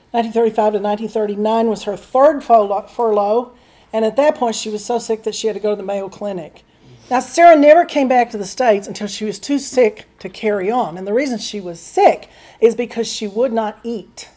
[0.09, 3.53] 1935 to 1939 was her third furlough,
[3.93, 5.83] and at that point she was so sick that she had to go to the
[5.83, 6.63] Mayo Clinic.
[7.11, 10.71] Now, Sarah never came back to the States until she was too sick to carry
[10.71, 10.97] on.
[10.97, 12.29] And the reason she was sick
[12.61, 14.29] is because she would not eat.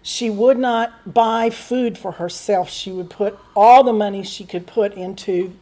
[0.00, 2.70] She would not buy food for herself.
[2.70, 5.56] She would put all the money she could put into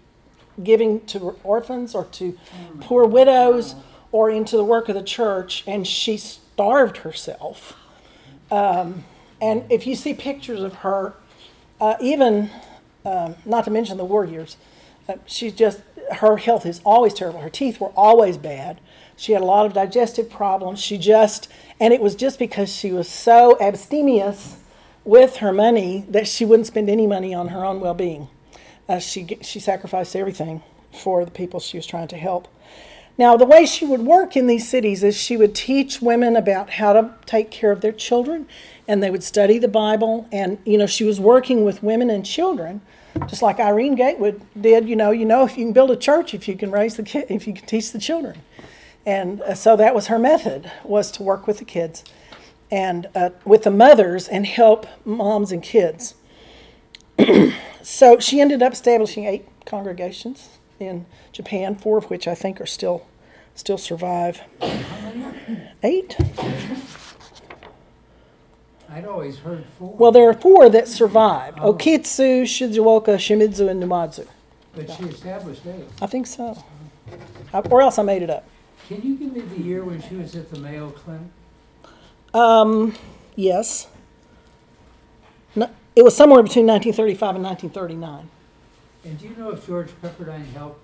[0.63, 2.39] giving to orphans or to
[2.83, 3.75] poor widows
[4.13, 7.79] or into the work of the church, and she starved herself.
[8.51, 9.05] Um,
[9.41, 11.15] and if you see pictures of her,
[11.81, 12.51] uh, even
[13.07, 14.59] um, not to mention the war years,
[15.09, 17.41] uh, just her health is always terrible.
[17.41, 18.81] Her teeth were always bad.
[19.17, 20.81] She had a lot of digestive problems.
[20.81, 24.57] She just, and it was just because she was so abstemious
[25.05, 28.29] with her money that she wouldn't spend any money on her own well-being.
[28.89, 30.63] Uh, she she sacrificed everything
[30.93, 32.49] for the people she was trying to help.
[33.17, 36.71] Now, the way she would work in these cities is she would teach women about
[36.71, 38.49] how to take care of their children,
[38.89, 40.29] and they would study the Bible.
[40.33, 42.81] And you know, she was working with women and children,
[43.27, 44.89] just like Irene Gatewood did.
[44.89, 47.03] You know, you know, if you can build a church, if you can raise the
[47.03, 48.43] kid, if you can teach the children,
[49.07, 52.05] and uh, so that was her method was to work with the kids
[52.71, 56.15] and uh, with the mothers and help moms and kids.
[57.83, 62.67] so she ended up establishing eight congregations in Japan, four of which I think are
[62.67, 63.07] still
[63.55, 64.41] still survive.
[65.83, 66.17] Eight.
[68.95, 69.97] I'd always heard four.
[69.97, 74.29] Well, there are four that survive: Okitsu, Shizuoka, Shimizu, and Numazu.
[74.73, 75.87] But she established eight.
[76.01, 76.63] I think so.
[77.53, 78.47] I, or else I made it up.
[78.87, 81.27] Can you give me the year when she was at the Mayo Clinic?
[82.33, 82.95] Um,
[83.35, 83.89] yes.
[85.57, 88.31] No, it was somewhere between 1935 and 1939.
[89.05, 90.81] And do you know if George Pepperdine helped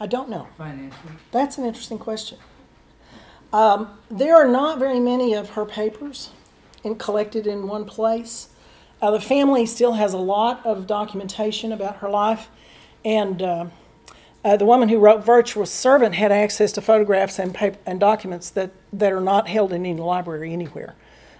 [0.00, 0.48] I don't know.
[0.56, 1.12] financially?
[1.30, 2.38] That's an interesting question.
[3.52, 6.30] Um, there are not very many of her papers
[6.84, 8.48] in, collected in one place.
[9.00, 12.48] Uh, the family still has a lot of documentation about her life,
[13.04, 13.66] and uh,
[14.44, 18.50] uh, the woman who wrote Virtuous Servant had access to photographs and, pap- and documents
[18.50, 20.94] that, that are not held in any library anywhere.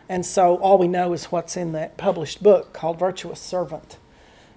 [0.09, 3.99] And so all we know is what's in that published book called Virtuous Servant.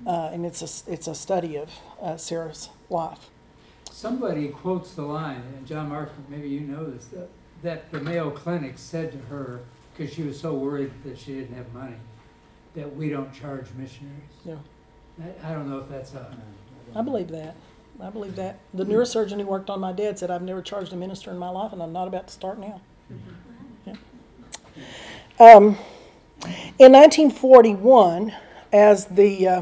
[0.05, 1.69] Uh, and it's a, it's a study of
[2.01, 3.29] uh, Sarah's life.
[3.91, 7.29] Somebody quotes the line, and John Mark, maybe you know this, that,
[7.61, 9.59] that the Mayo Clinic said to her,
[10.01, 11.95] because she was so worried that she didn't have money,
[12.73, 14.17] that we don't charge missionaries.
[14.43, 14.55] Yeah.
[15.21, 16.35] I, I don't know if that's a,
[16.95, 17.55] I believe that.
[18.01, 18.57] I believe that.
[18.73, 21.49] The neurosurgeon who worked on my dad said, I've never charged a minister in my
[21.49, 22.81] life, and I'm not about to start now.
[23.85, 23.93] Yeah.
[25.39, 25.77] Um,
[26.79, 28.33] in 1941,
[28.73, 29.61] as the, uh,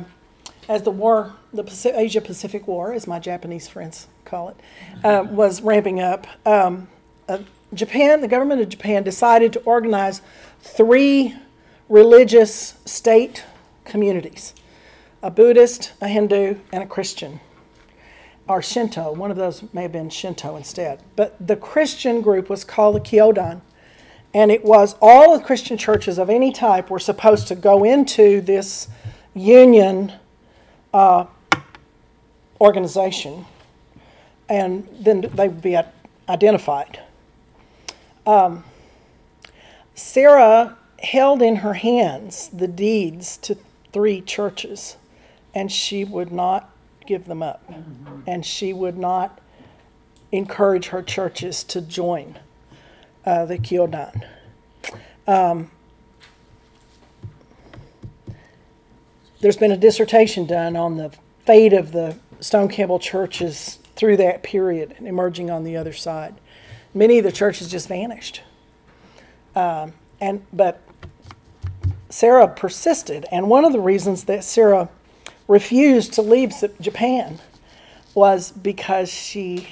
[0.70, 4.58] as the war, the Paci- Asia Pacific War, as my Japanese friends call it,
[5.04, 6.88] uh, was ramping up, um,
[7.28, 7.40] uh,
[7.74, 10.22] Japan, the government of Japan decided to organize
[10.62, 11.36] three
[11.88, 13.44] religious state
[13.86, 14.54] communities
[15.22, 17.42] a Buddhist, a Hindu, and a Christian
[18.48, 19.12] or Shinto.
[19.12, 21.02] One of those may have been Shinto instead.
[21.16, 23.62] But the Christian group was called the Kyodan.
[24.34, 28.42] And it was all the Christian churches of any type were supposed to go into
[28.42, 28.88] this
[29.34, 30.14] union
[30.94, 31.26] uh,
[32.62, 33.46] organization
[34.48, 35.78] and then they would be
[36.28, 37.00] identified.
[38.30, 38.64] Um,
[39.96, 43.58] Sarah held in her hands the deeds to
[43.92, 44.98] three churches,
[45.56, 46.70] and she would not
[47.08, 47.68] give them up.
[48.28, 49.42] And she would not
[50.32, 52.38] encourage her churches to join
[53.26, 54.24] uh, the Kyodan.
[55.26, 55.72] Um,
[59.42, 61.12] there's been a dissertation done on the
[61.48, 66.36] fate of the Stone Campbell churches through that period and emerging on the other side.
[66.94, 68.42] Many of the churches just vanished.
[69.56, 70.82] Um, and but
[72.10, 74.90] Sarah persisted, and one of the reasons that Sarah
[75.48, 77.40] refused to leave Japan
[78.14, 79.68] was because she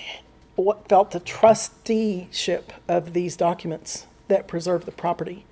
[0.88, 5.46] felt the trusteeship of these documents that preserve the property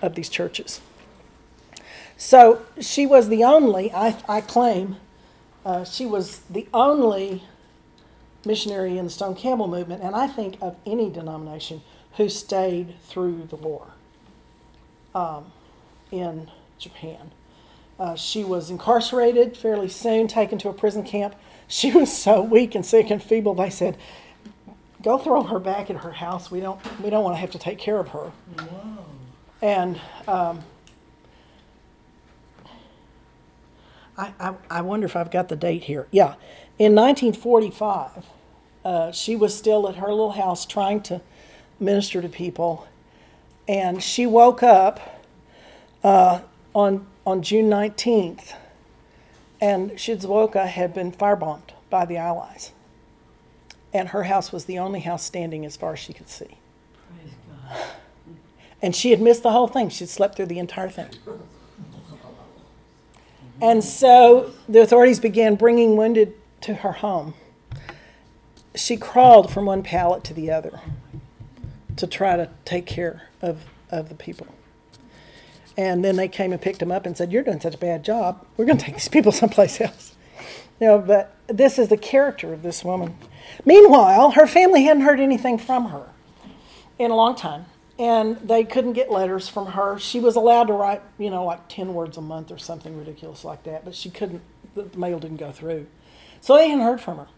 [0.00, 0.80] of these churches.
[2.16, 4.96] So she was the only, I, I claim,
[5.64, 7.42] uh, she was the only
[8.46, 11.82] missionary in the Stone Campbell movement, and I think of any denomination
[12.16, 13.88] who stayed through the war
[15.14, 15.52] um,
[16.10, 17.32] in Japan.
[17.98, 21.34] Uh, she was incarcerated fairly soon, taken to a prison camp.
[21.68, 23.52] She was so weak and sick and feeble.
[23.52, 23.96] They said,
[25.02, 26.48] "Go throw her back at her house.
[26.48, 26.78] We don't.
[27.02, 28.30] We don't want to have to take care of her."
[29.60, 30.62] And um,
[34.16, 36.06] I, I, I wonder if I've got the date here.
[36.12, 36.36] Yeah,
[36.78, 38.26] in 1945,
[38.86, 41.20] uh, she was still at her little house trying to
[41.80, 42.86] minister to people,
[43.66, 45.24] and she woke up
[46.04, 46.40] uh,
[46.72, 48.54] on on June 19th,
[49.60, 52.70] and Shizuoka had been firebombed by the Allies,
[53.92, 56.58] and her house was the only house standing as far as she could see.
[58.82, 59.88] And she had missed the whole thing.
[59.88, 61.08] She'd slept through the entire thing.
[63.60, 67.32] And so the authorities began bringing wounded to her home.
[68.76, 70.80] She crawled from one pallet to the other
[71.96, 74.46] to try to take care of, of the people.
[75.76, 78.04] And then they came and picked them up and said, You're doing such a bad
[78.04, 78.46] job.
[78.56, 80.14] We're going to take these people someplace else.
[80.80, 83.16] You know, but this is the character of this woman.
[83.64, 86.10] Meanwhile, her family hadn't heard anything from her
[86.98, 87.66] in a long time.
[87.98, 89.98] And they couldn't get letters from her.
[89.98, 93.42] She was allowed to write, you know, like 10 words a month or something ridiculous
[93.42, 94.42] like that, but she couldn't,
[94.74, 95.86] the mail didn't go through.
[96.42, 97.28] So they hadn't heard from her.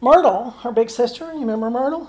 [0.00, 2.08] Myrtle, her big sister, you remember Myrtle?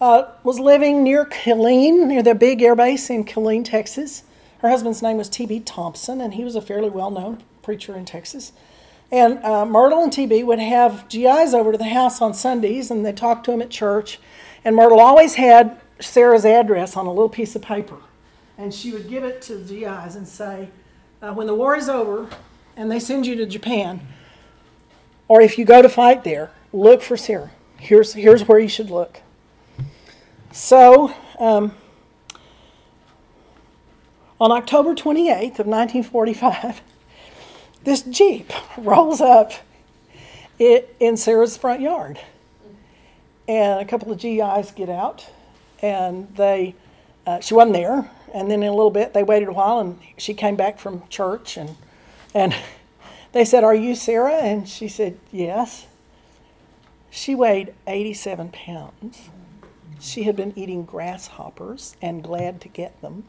[0.00, 4.24] Uh, was living near Killeen, near the big air base in Killeen, Texas.
[4.60, 5.60] Her husband's name was T.B.
[5.60, 8.52] Thompson, and he was a fairly well known preacher in Texas.
[9.10, 13.06] And uh, Myrtle and TB would have GIs over to the house on Sundays, and
[13.06, 14.18] they talked to him at church.
[14.64, 17.98] And Myrtle always had Sarah's address on a little piece of paper,
[18.56, 20.68] and she would give it to the GIs and say,
[21.22, 22.28] uh, "When the war is over,
[22.76, 24.00] and they send you to Japan,
[25.26, 27.50] or if you go to fight there, look for Sarah.
[27.78, 29.20] Here's, here's where you should look.
[30.52, 31.74] So, um,
[34.40, 36.80] on October 28th of 1945,
[37.84, 39.52] this Jeep rolls up
[40.58, 42.18] it, in Sarah's front yard.
[43.46, 45.26] And a couple of GIs get out,
[45.80, 46.74] and they,
[47.26, 48.10] uh, she wasn't there.
[48.34, 51.02] And then in a little bit, they waited a while, and she came back from
[51.08, 51.76] church, and,
[52.34, 52.54] and
[53.32, 54.34] they said, Are you Sarah?
[54.34, 55.86] And she said, Yes.
[57.10, 59.28] She weighed 87 pounds.
[60.00, 63.24] She had been eating grasshoppers and glad to get them.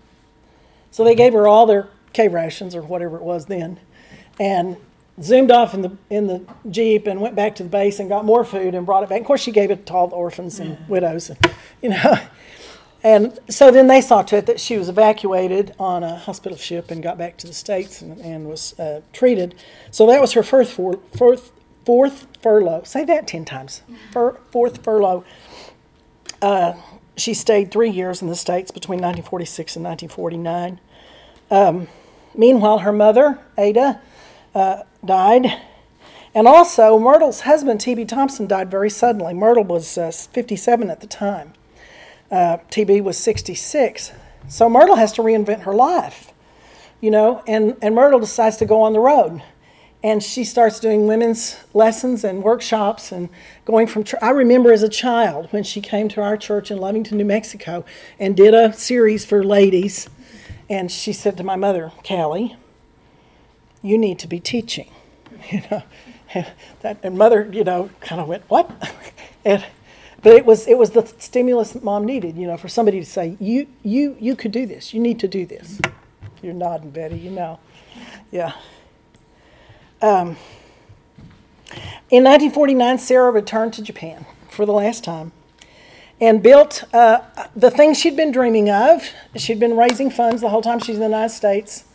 [0.91, 3.79] So they gave her all their K rations or whatever it was then,
[4.39, 4.77] and
[5.21, 8.25] zoomed off in the in the jeep and went back to the base and got
[8.25, 9.21] more food and brought it back.
[9.21, 11.39] Of course, she gave it to all the orphans and widows, and,
[11.81, 12.17] you know.
[13.01, 16.91] And so then they saw to it that she was evacuated on a hospital ship
[16.91, 19.55] and got back to the states and, and was uh, treated.
[19.89, 21.53] So that was her first four, fourth
[21.85, 22.83] fourth furlough.
[22.83, 23.81] Say that ten times.
[24.11, 25.23] Fur, fourth furlough.
[26.41, 26.73] Uh,
[27.17, 30.79] she stayed three years in the states between 1946 and 1949.
[31.51, 31.87] Um,
[32.33, 34.01] meanwhile, her mother Ada
[34.55, 35.61] uh, died.
[36.33, 38.05] And also, Myrtle's husband, T.B.
[38.05, 39.33] Thompson, died very suddenly.
[39.33, 41.53] Myrtle was uh, 57 at the time.
[42.31, 44.11] Uh, TB was 66.
[44.47, 46.31] So Myrtle has to reinvent her life,
[47.01, 49.41] you know, and, and Myrtle decides to go on the road.
[50.01, 53.27] And she starts doing women's lessons and workshops and
[53.65, 54.05] going from.
[54.05, 57.25] Tr- I remember as a child when she came to our church in Lovington, New
[57.25, 57.83] Mexico,
[58.17, 60.09] and did a series for ladies.
[60.69, 62.55] And she said to my mother, Callie,
[63.81, 64.91] you need to be teaching.
[65.51, 65.83] You know,
[66.81, 68.69] that and mother, you know, kind of went what?
[69.45, 69.65] and
[70.21, 73.05] but it was it was the stimulus that mom needed, you know, for somebody to
[73.05, 74.93] say you you you could do this.
[74.93, 75.79] You need to do this.
[76.41, 77.17] You're nodding, Betty.
[77.17, 77.59] You know,
[78.31, 78.53] yeah.
[80.01, 80.37] Um,
[82.09, 85.31] in 1949, Sarah returned to Japan for the last time
[86.21, 87.19] and built uh,
[87.55, 89.09] the thing she'd been dreaming of.
[89.35, 91.85] She'd been raising funds the whole time she's in the United States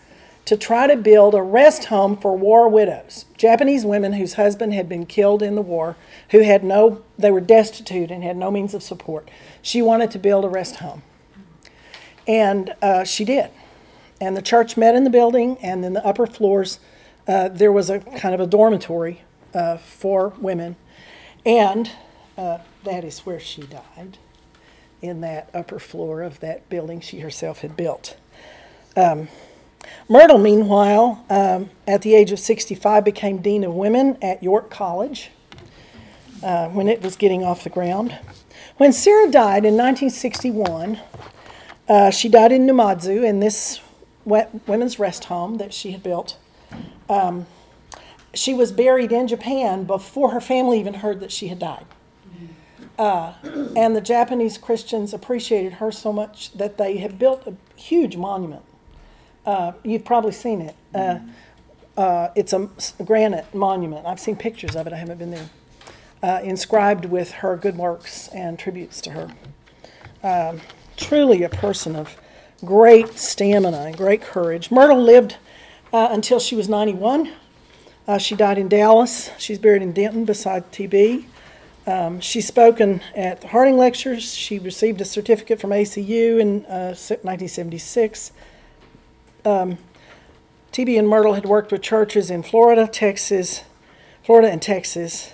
[0.45, 4.89] to try to build a rest home for war widows, Japanese women whose husband had
[4.89, 5.97] been killed in the war,
[6.31, 9.31] who had no, they were destitute and had no means of support.
[9.63, 11.03] She wanted to build a rest home.
[12.29, 13.51] And uh, she did.
[14.21, 16.79] And the church met in the building, and in the upper floors,
[17.27, 19.23] uh, there was a kind of a dormitory
[19.55, 20.77] uh, for women.
[21.47, 21.91] And
[22.37, 24.19] uh, that is where she died,
[25.03, 28.17] in that upper floor of that building she herself had built.
[28.97, 29.29] Um,
[30.09, 35.31] Myrtle, meanwhile, um, at the age of 65, became Dean of Women at York College
[36.43, 38.19] uh, when it was getting off the ground.
[38.77, 40.99] When Sarah died in 1961,
[41.89, 43.81] uh, she died in Numazu in this
[44.25, 46.39] women's rest home that she had built.
[47.09, 47.47] Um,
[48.33, 51.87] she was buried in Japan before her family even heard that she had died.
[52.99, 53.35] Uh,
[53.77, 58.63] and the Japanese Christians appreciated her so much that they had built a huge monument
[59.47, 60.77] uh, you've probably seen it.
[60.95, 61.19] Uh,
[61.97, 62.69] uh, it's a
[63.05, 64.07] granite monument.
[64.07, 64.93] I've seen pictures of it.
[64.93, 65.51] I haven't been there.
[66.23, 69.31] Uh, inscribed with her good works and tributes to her.
[70.23, 70.61] Um,
[70.97, 72.17] truly a person of
[72.65, 74.71] great stamina and great courage.
[74.71, 75.37] Myrtle lived
[75.95, 77.31] uh, until she was 91.
[78.09, 79.31] Uh, she died in Dallas.
[79.39, 81.25] She's buried in Denton beside TB.
[81.87, 84.35] Um, she's spoken at the Harding Lectures.
[84.35, 88.33] She received a certificate from ACU in 1976.
[89.45, 89.79] Um,
[90.73, 93.63] TB and Myrtle had worked with churches in Florida, Texas,
[94.25, 95.33] Florida and Texas,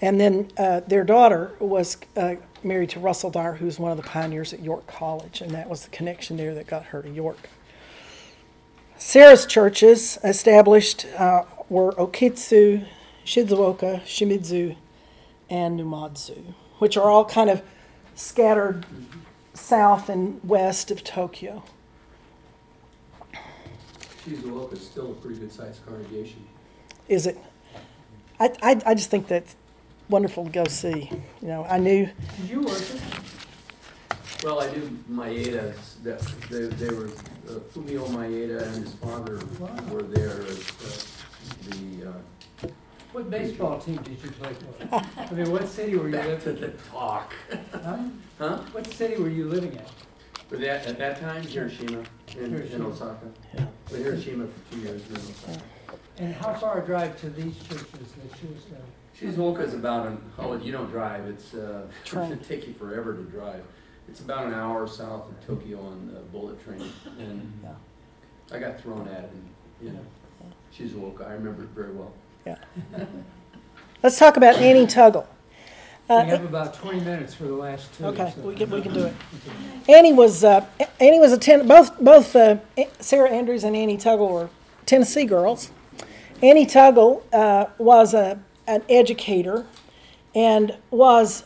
[0.00, 4.04] and then uh, their daughter was uh, married to Russell Dyer, who's one of the
[4.04, 7.50] pioneers at York College, and that was the connection there that got her to York.
[8.98, 12.84] Sarah's churches established uh, were Okitsu,
[13.24, 14.76] Shizuoka, Shimizu,
[15.48, 17.62] and Numazu, which are all kind of
[18.16, 18.84] scattered
[19.54, 21.62] south and west of Tokyo.
[24.26, 26.44] Shizuoka is still a pretty good sized congregation.
[27.08, 27.38] Is it?
[28.40, 29.54] I, I, I just think that's
[30.08, 31.10] wonderful to go see.
[31.40, 32.08] You know, I knew.
[32.40, 33.00] Did you worship?
[34.44, 39.40] Well, I knew Maeda's, that, they, they were, uh, Fumio Maeda and his father
[39.90, 42.68] were there as, uh, the, uh,
[43.12, 45.02] What baseball team did you play for?
[45.16, 47.34] I mean, what city were you back to living the talk.
[47.72, 47.98] Huh?
[48.38, 48.58] Huh?
[48.70, 49.90] What city were you living at?
[50.48, 52.04] But that, at that time, Hiroshima
[52.36, 52.88] in, in Hiroshima.
[52.88, 53.26] Osaka.
[53.54, 53.66] Yeah.
[53.90, 55.62] But Hiroshima for two years in Osaka.
[56.18, 58.80] And how far a drive to these churches that you was there?
[59.20, 62.30] Shizuoka is about an, oh, you don't drive, it's, uh, Train.
[62.30, 63.64] it'd take you forever to drive.
[64.08, 66.82] It's about an hour south of Tokyo on the bullet train,
[67.18, 67.70] and Yeah.
[68.54, 69.48] I got thrown at it, and,
[69.82, 70.00] you know,
[70.74, 72.12] Shizuoka, I remember it very well.
[74.02, 75.26] Let's talk about Annie Tuggle.
[76.08, 78.06] We Uh, have about 20 minutes for the last two.
[78.06, 79.14] Okay, so- we can, we can do it.
[79.88, 80.64] Annie was, uh,
[81.00, 82.56] Annie was a ten, both, both, uh,
[83.00, 84.48] Sarah Andrews and Annie Tuggle were
[84.86, 85.70] Tennessee girls.
[86.42, 89.66] Annie Tuggle, uh, was a, an educator
[90.34, 91.44] and was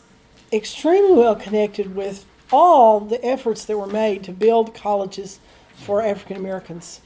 [0.53, 5.39] extremely well connected with all the efforts that were made to build colleges
[5.75, 7.01] for African Americans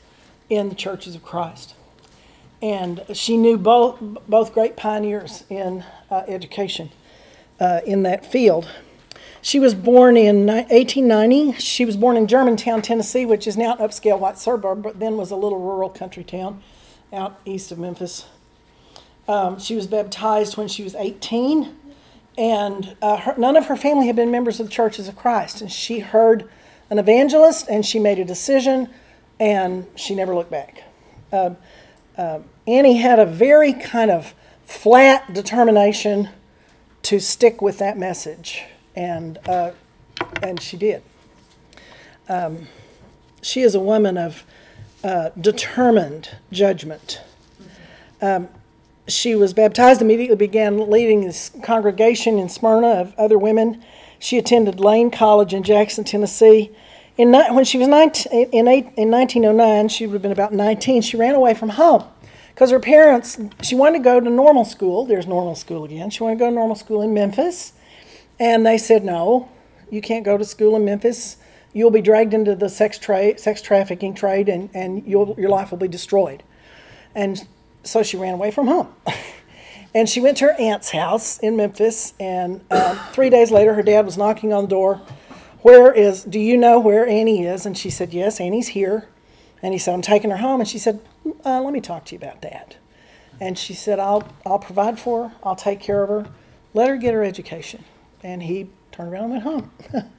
[0.49, 1.73] in the churches of Christ.
[2.61, 6.89] And she knew both, both great pioneers in, uh, education,
[7.61, 8.67] uh, in that field.
[9.41, 11.53] She was born in 1890.
[11.53, 15.15] She was born in Germantown, Tennessee, which is now an upscale white suburb, but then
[15.15, 16.61] was a little rural country town
[17.13, 18.25] out east of Memphis.
[19.29, 21.73] Um, she was baptized when she was 18,
[22.38, 25.61] and uh, her, none of her family had been members of the Churches of Christ.
[25.61, 26.47] And she heard
[26.89, 28.89] an evangelist, and she made a decision,
[29.39, 30.83] and she never looked back.
[31.31, 31.57] Um,
[32.17, 34.33] um, Annie had a very kind of
[34.65, 36.29] flat determination
[37.03, 38.63] to stick with that message,
[38.95, 39.71] and uh,
[40.41, 41.03] and she did.
[42.27, 42.67] Um,
[43.41, 44.43] she is a woman of
[45.03, 47.21] uh, determined judgment.
[48.21, 48.49] Um,
[49.08, 53.84] she was baptized immediately, began leading this congregation in Smyrna of other women.
[54.20, 56.72] She attended Lane College in Jackson, Tennessee.
[57.18, 61.18] In, when she was 19, in, in 1909, she would have been about 19, she
[61.18, 62.03] ran away from home
[62.53, 65.05] because her parents, she wanted to go to normal school.
[65.05, 66.10] There's normal school again.
[66.10, 67.74] She wanted to go to normal school in Memphis.
[68.39, 69.49] And they said, no,
[69.89, 71.38] you can't go to school in Memphis.
[71.74, 75.78] You'll be dragged into the sex, tra- sex trafficking trade and, and your life will
[75.78, 76.43] be destroyed.
[77.16, 77.47] And
[77.88, 78.93] so she ran away from home.
[79.95, 82.13] and she went to her aunt's house in Memphis.
[82.19, 85.01] And um, three days later, her dad was knocking on the door.
[85.61, 87.65] Where is, do you know where Annie is?
[87.65, 89.07] And she said, Yes, Annie's here.
[89.61, 90.61] And he said, I'm taking her home.
[90.61, 90.99] And she said,
[91.45, 92.77] uh, Let me talk to you about that.
[93.39, 96.31] And she said, I'll, I'll provide for her, I'll take care of her,
[96.73, 97.83] let her get her education.
[98.23, 99.71] And he turned around and went home.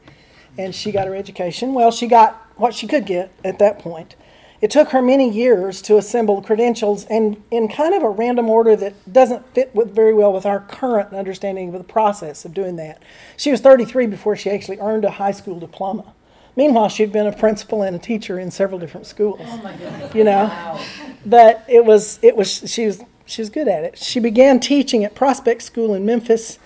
[0.58, 1.74] and she got her education.
[1.74, 4.14] Well, she got what she could get at that point.
[4.60, 8.74] It took her many years to assemble credentials and in kind of a random order
[8.74, 12.76] that doesn't fit with very well with our current understanding of the process of doing
[12.76, 13.00] that.
[13.36, 16.12] She was 33 before she actually earned a high school diploma.
[16.56, 19.40] Meanwhile, she'd been a principal and a teacher in several different schools.
[19.44, 20.12] Oh my goodness.
[20.12, 20.80] You know,
[21.24, 23.96] but it was it was she was she was good at it.
[23.96, 26.58] She began teaching at Prospect School in Memphis.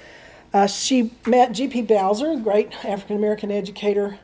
[0.54, 1.82] Uh, she met G.P.
[1.82, 4.18] Bowser, a great African American educator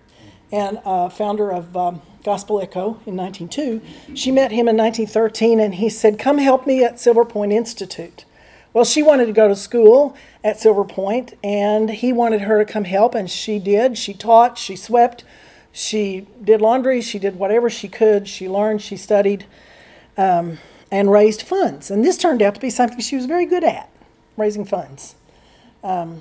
[0.50, 3.80] and uh, founder of um, Gospel Echo in 1902.
[4.14, 8.26] She met him in 1913, and he said, "Come help me at Silver Point Institute."
[8.74, 10.14] Well, she wanted to go to school
[10.44, 13.96] at Silver Point, and he wanted her to come help, and she did.
[13.96, 15.24] She taught, she swept,
[15.72, 18.28] she did laundry, she did whatever she could.
[18.28, 19.46] She learned, she studied,
[20.18, 20.58] um,
[20.92, 21.90] and raised funds.
[21.90, 23.88] And this turned out to be something she was very good at,
[24.36, 25.14] raising funds.
[25.82, 26.20] Um,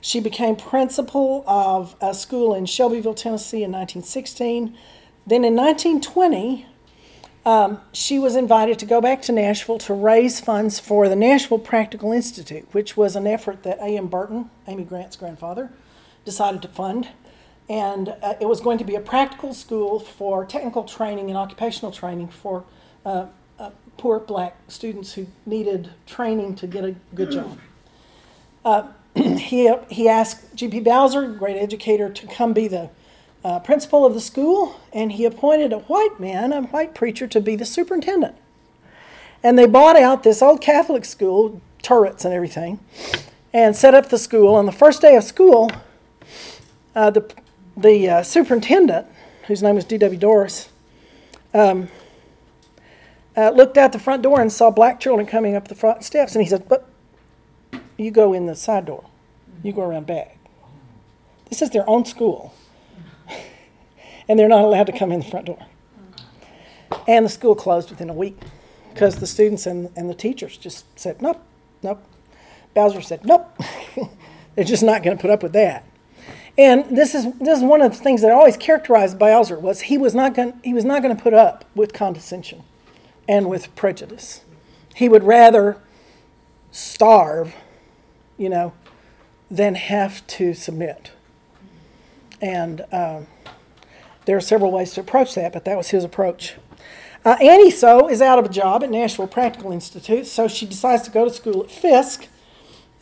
[0.00, 4.76] she became principal of a school in Shelbyville, Tennessee in 1916.
[5.26, 6.66] Then in 1920,
[7.44, 11.58] um, she was invited to go back to Nashville to raise funds for the Nashville
[11.58, 14.06] Practical Institute, which was an effort that A.M.
[14.06, 15.70] Burton, Amy Grant's grandfather,
[16.24, 17.08] decided to fund.
[17.68, 21.90] And uh, it was going to be a practical school for technical training and occupational
[21.90, 22.64] training for
[23.04, 23.26] uh,
[23.58, 27.58] uh, poor black students who needed training to get a good job.
[28.64, 30.80] Uh, he, he asked G.P.
[30.80, 32.90] Bowser, great educator, to come be the
[33.46, 37.40] uh, principal of the school, and he appointed a white man, a white preacher, to
[37.40, 38.34] be the superintendent.
[39.40, 42.80] And they bought out this old Catholic school, turrets and everything,
[43.52, 44.56] and set up the school.
[44.56, 45.70] On the first day of school,
[46.96, 47.32] uh, the,
[47.76, 49.06] the uh, superintendent,
[49.46, 50.18] whose name was D.W.
[50.18, 50.68] Doris,
[51.54, 51.86] um,
[53.36, 56.34] uh, looked out the front door and saw black children coming up the front steps,
[56.34, 56.88] and he said, "But
[57.96, 59.04] you go in the side door.
[59.62, 60.36] You go around back.
[61.48, 62.52] This is their own school,
[64.28, 65.66] and they're not allowed to come in the front door."
[67.06, 68.38] And the school closed within a week
[68.92, 71.42] because the students and, and the teachers just said, "Nope,
[71.82, 72.02] nope."
[72.74, 73.46] Bowser said, "Nope."
[74.54, 75.84] they're just not going to put up with that.
[76.58, 79.98] And this is this is one of the things that always characterized Bowser was he
[79.98, 82.62] was not going he was not going to put up with condescension
[83.28, 84.40] and with prejudice.
[84.94, 85.76] He would rather
[86.70, 87.54] starve,
[88.38, 88.72] you know,
[89.50, 91.10] than have to submit.
[92.40, 93.26] And um,
[94.26, 96.54] there are several ways to approach that, but that was his approach.
[97.24, 101.02] Uh, Annie So is out of a job at Nashville Practical Institute, so she decides
[101.02, 102.28] to go to school at Fisk.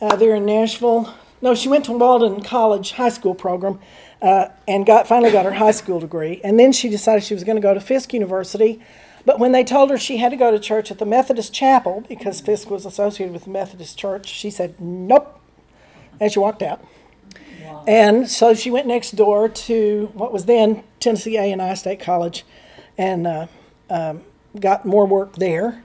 [0.01, 1.13] Uh, there in Nashville.
[1.41, 3.79] No, she went to Walden College high school program
[4.21, 6.41] uh, and got finally got her high school degree.
[6.43, 8.81] And then she decided she was going to go to Fisk University,
[9.25, 12.05] But when they told her she had to go to church at the Methodist chapel
[12.07, 15.41] because Fisk was associated with the Methodist church, she said, nope.
[16.19, 16.85] And she walked out.
[17.87, 22.45] And so she went next door to what was then Tennessee A&I State College
[22.97, 23.47] and uh,
[23.89, 24.23] um,
[24.59, 25.83] got more work there.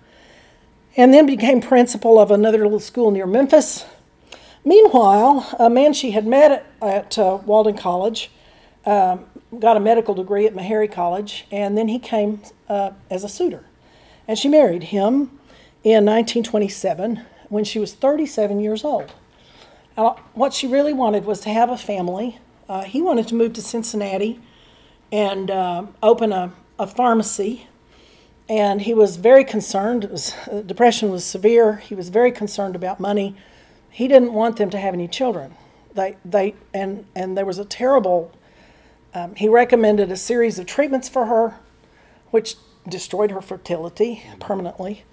[0.96, 3.84] And then became principal of another little school near Memphis.
[4.64, 8.30] Meanwhile, a man she had met at, at uh, Walden College
[8.84, 9.24] um,
[9.58, 13.64] got a medical degree at Meharry College, and then he came uh, as a suitor.
[14.26, 15.38] And she married him
[15.82, 19.12] in 1927 when she was 37 years old.
[19.96, 22.38] Now, what she really wanted was to have a family.
[22.68, 24.40] Uh, he wanted to move to Cincinnati
[25.12, 27.66] and uh, open a, a pharmacy.
[28.48, 30.04] And he was very concerned.
[30.04, 31.76] Was, uh, depression was severe.
[31.76, 33.36] He was very concerned about money.
[33.90, 35.54] He didn't want them to have any children.
[35.94, 38.32] They, they, and, and there was a terrible
[39.12, 41.56] um, he recommended a series of treatments for her,
[42.30, 42.56] which
[42.88, 45.04] destroyed her fertility permanently.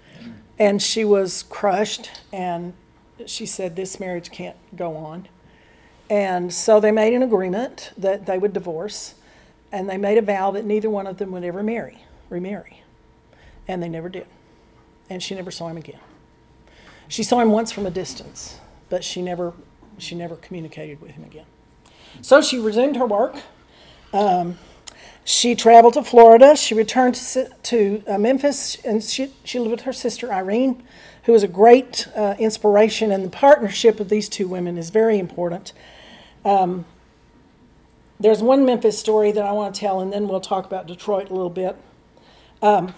[0.58, 2.74] And she was crushed, and
[3.26, 5.28] she said, This marriage can't go on.
[6.10, 9.14] And so they made an agreement that they would divorce,
[9.70, 12.82] and they made a vow that neither one of them would ever marry, remarry.
[13.66, 14.26] And they never did.
[15.10, 16.00] And she never saw him again.
[17.08, 18.58] She saw him once from a distance,
[18.88, 19.52] but she never,
[19.98, 21.46] she never communicated with him again.
[22.22, 23.36] So she resumed her work
[24.12, 24.58] um,
[25.24, 26.56] she traveled to Florida.
[26.56, 30.82] She returned to, to uh, Memphis, and she, she lived with her sister Irene,
[31.28, 33.12] who was a great uh, inspiration.
[33.12, 35.74] And the partnership of these two women is very important.
[36.42, 36.86] Um,
[38.18, 41.28] there's one Memphis story that I want to tell, and then we'll talk about Detroit
[41.28, 41.76] a little bit.
[42.62, 42.94] Um,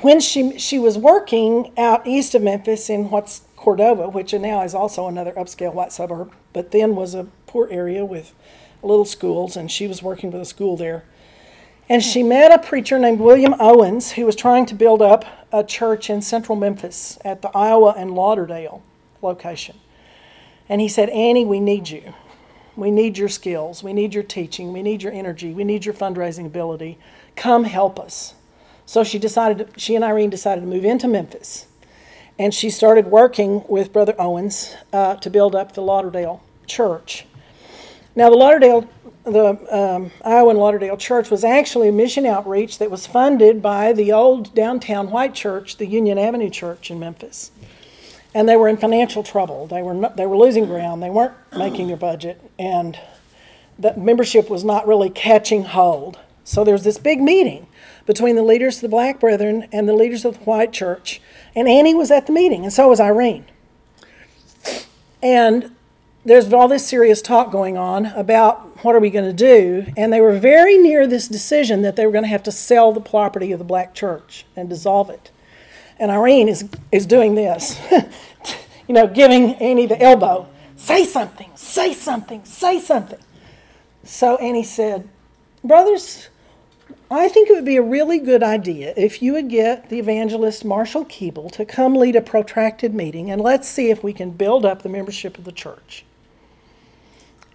[0.00, 4.74] when she she was working out east of Memphis in what's Cordova, which now is
[4.74, 8.34] also another upscale white suburb, but then was a poor area with
[8.82, 11.04] little schools, and she was working with a school there.
[11.90, 15.64] And she met a preacher named William Owens who was trying to build up a
[15.64, 18.80] church in central Memphis at the Iowa and Lauderdale
[19.20, 19.76] location.
[20.68, 22.14] And he said, Annie, we need you.
[22.76, 23.82] We need your skills.
[23.82, 24.72] We need your teaching.
[24.72, 25.52] We need your energy.
[25.52, 26.96] We need your fundraising ability.
[27.34, 28.34] Come help us.
[28.86, 31.66] So she decided, she and Irene decided to move into Memphis.
[32.38, 37.26] And she started working with Brother Owens uh, to build up the Lauderdale church.
[38.14, 38.88] Now, the Lauderdale,
[39.24, 43.92] the um, Iowa and Lauderdale Church was actually a mission outreach that was funded by
[43.92, 47.50] the old downtown white church, the Union Avenue Church in Memphis.
[48.34, 49.66] And they were in financial trouble.
[49.66, 51.02] They were, not, they were losing ground.
[51.02, 52.40] They weren't making their budget.
[52.58, 52.98] And
[53.78, 56.18] the membership was not really catching hold.
[56.44, 57.66] So there was this big meeting
[58.06, 61.20] between the leaders of the black brethren and the leaders of the white church.
[61.54, 63.44] And Annie was at the meeting, and so was Irene.
[65.22, 65.74] And
[66.24, 70.12] there's all this serious talk going on about what are we going to do and
[70.12, 73.00] they were very near this decision that they were going to have to sell the
[73.00, 75.30] property of the black church and dissolve it.
[75.98, 77.78] And irene is, is doing this
[78.88, 80.46] you know giving annie the elbow.
[80.76, 83.20] Say something say something say something.
[84.04, 85.08] So annie said
[85.64, 86.28] brothers
[87.10, 90.64] I think it would be a really good idea if you would get the evangelist
[90.64, 94.66] Marshall Keeble to come lead a protracted meeting and let's see if we can build
[94.66, 96.04] up the membership of the church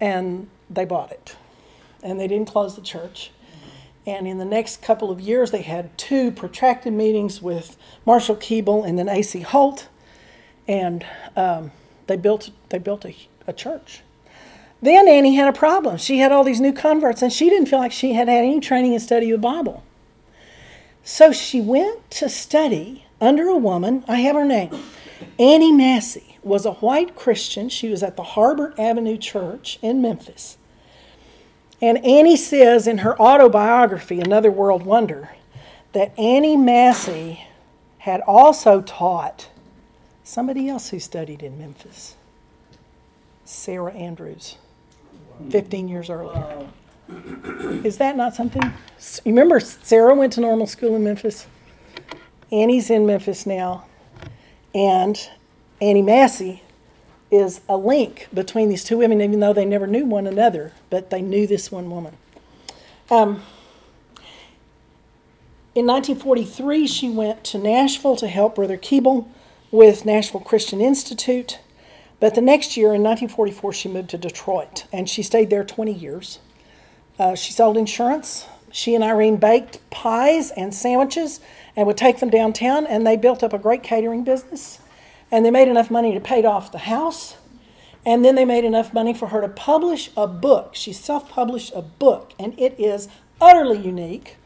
[0.00, 1.36] and they bought it.
[2.02, 3.30] And they didn't close the church.
[4.06, 8.86] And in the next couple of years, they had two protracted meetings with Marshall Keeble
[8.86, 9.40] and then A.C.
[9.40, 9.88] Holt,
[10.68, 11.72] and um,
[12.06, 13.16] they built they built a,
[13.48, 14.02] a church.
[14.80, 15.96] Then Annie had a problem.
[15.96, 18.60] She had all these new converts, and she didn't feel like she had had any
[18.60, 19.82] training in study of the Bible.
[21.02, 24.04] So she went to study under a woman.
[24.06, 24.70] I have her name,
[25.38, 27.68] Annie Massey was a white Christian.
[27.68, 30.56] She was at the Harbor Avenue Church in Memphis.
[31.82, 35.30] And Annie says in her autobiography, Another World Wonder,
[35.92, 37.46] that Annie Massey
[37.98, 39.48] had also taught
[40.22, 42.14] somebody else who studied in Memphis,
[43.44, 44.56] Sarah Andrews,
[45.50, 46.68] 15 years earlier.
[47.84, 48.62] Is that not something?
[48.62, 51.46] You remember Sarah went to normal school in Memphis?
[52.50, 53.86] Annie's in Memphis now.
[54.74, 55.28] And
[55.80, 56.62] Annie Massey
[57.30, 61.10] is a link between these two women, even though they never knew one another, but
[61.10, 62.16] they knew this one woman.
[63.10, 63.42] Um,
[65.74, 69.28] in 1943, she went to Nashville to help Brother Keeble
[69.70, 71.58] with Nashville Christian Institute.
[72.18, 75.92] But the next year, in 1944, she moved to Detroit, and she stayed there 20
[75.92, 76.38] years.
[77.18, 78.46] Uh, she sold insurance.
[78.72, 81.40] She and Irene baked pies and sandwiches
[81.74, 84.80] and would take them downtown, and they built up a great catering business
[85.30, 87.36] and they made enough money to pay off the house.
[88.04, 90.74] And then they made enough money for her to publish a book.
[90.74, 93.08] She self published a book, and it is
[93.40, 94.36] utterly unique.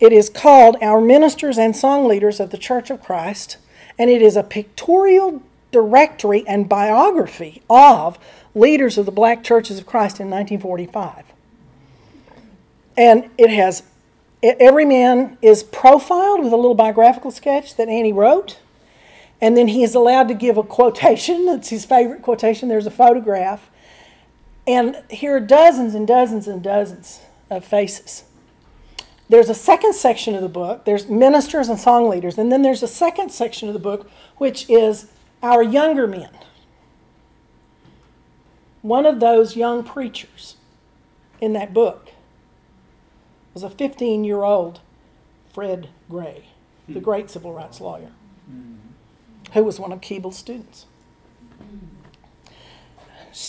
[0.00, 3.58] It is called Our Ministers and Song Leaders of the Church of Christ,
[3.96, 8.18] and it is a pictorial directory and biography of
[8.54, 11.24] leaders of the black churches of Christ in 1945.
[12.96, 13.84] And it has
[14.42, 18.58] every man is profiled with a little biographical sketch that Annie wrote.
[19.44, 21.46] And then he is allowed to give a quotation.
[21.50, 22.70] It's his favorite quotation.
[22.70, 23.68] There's a photograph.
[24.66, 27.20] And here are dozens and dozens and dozens
[27.50, 28.24] of faces.
[29.28, 30.86] There's a second section of the book.
[30.86, 32.38] There's ministers and song leaders.
[32.38, 35.10] And then there's a second section of the book, which is
[35.42, 36.30] our younger men.
[38.80, 40.56] One of those young preachers
[41.38, 42.12] in that book
[43.52, 44.80] was a 15 year old
[45.52, 46.48] Fred Gray,
[46.88, 47.00] the hmm.
[47.00, 48.12] great civil rights lawyer,
[48.46, 48.76] hmm.
[49.54, 50.86] Who was one of Keeble's students.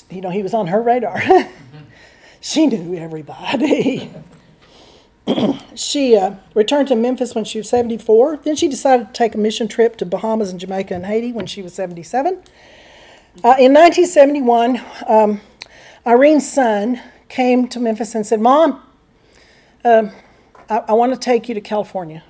[0.09, 1.21] You know, he was on her radar.
[2.41, 4.11] she knew everybody.
[5.75, 8.37] she uh, returned to Memphis when she was 74.
[8.37, 11.47] Then she decided to take a mission trip to Bahamas and Jamaica and Haiti when
[11.47, 12.35] she was 77.
[13.43, 15.41] Uh, in 1971, um,
[16.05, 18.81] Irene's son came to Memphis and said, Mom,
[19.83, 20.11] um,
[20.69, 22.23] I, I want to take you to California.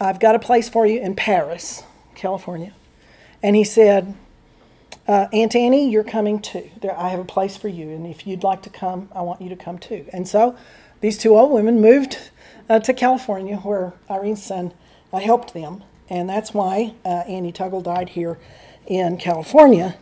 [0.00, 1.84] I've got a place for you in Perris,
[2.24, 2.72] California.
[3.42, 4.14] And he said,
[5.06, 6.70] uh, Aunt Annie, you're coming too.
[6.80, 9.42] There, I have a place for you, and if you'd like to come, I want
[9.42, 10.06] you to come too.
[10.10, 10.56] And so
[11.02, 12.30] these two old women moved
[12.70, 14.72] uh, to California, where Irene's son
[15.12, 18.38] uh, helped them, and that's why uh, Annie Tuggle died here
[18.86, 19.96] in California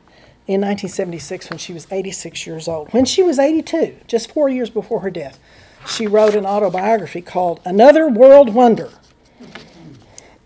[0.47, 2.93] in 1976 when she was 86 years old.
[2.93, 5.41] When she was 82, just four years before her death,
[5.89, 8.91] she wrote an autobiography called Another World Wonder.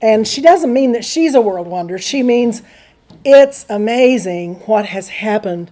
[0.01, 1.99] And she doesn't mean that she's a world wonder.
[1.99, 2.63] She means
[3.25, 5.71] it's amazing what has happened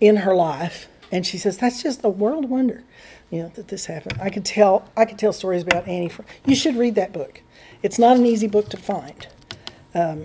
[0.00, 0.88] in her life.
[1.10, 2.82] And she says, that's just a world wonder,
[3.30, 4.18] you know, that this happened.
[4.20, 6.08] I could tell, I could tell stories about Annie.
[6.08, 7.42] For, you should read that book.
[7.82, 9.26] It's not an easy book to find,
[9.94, 10.24] um,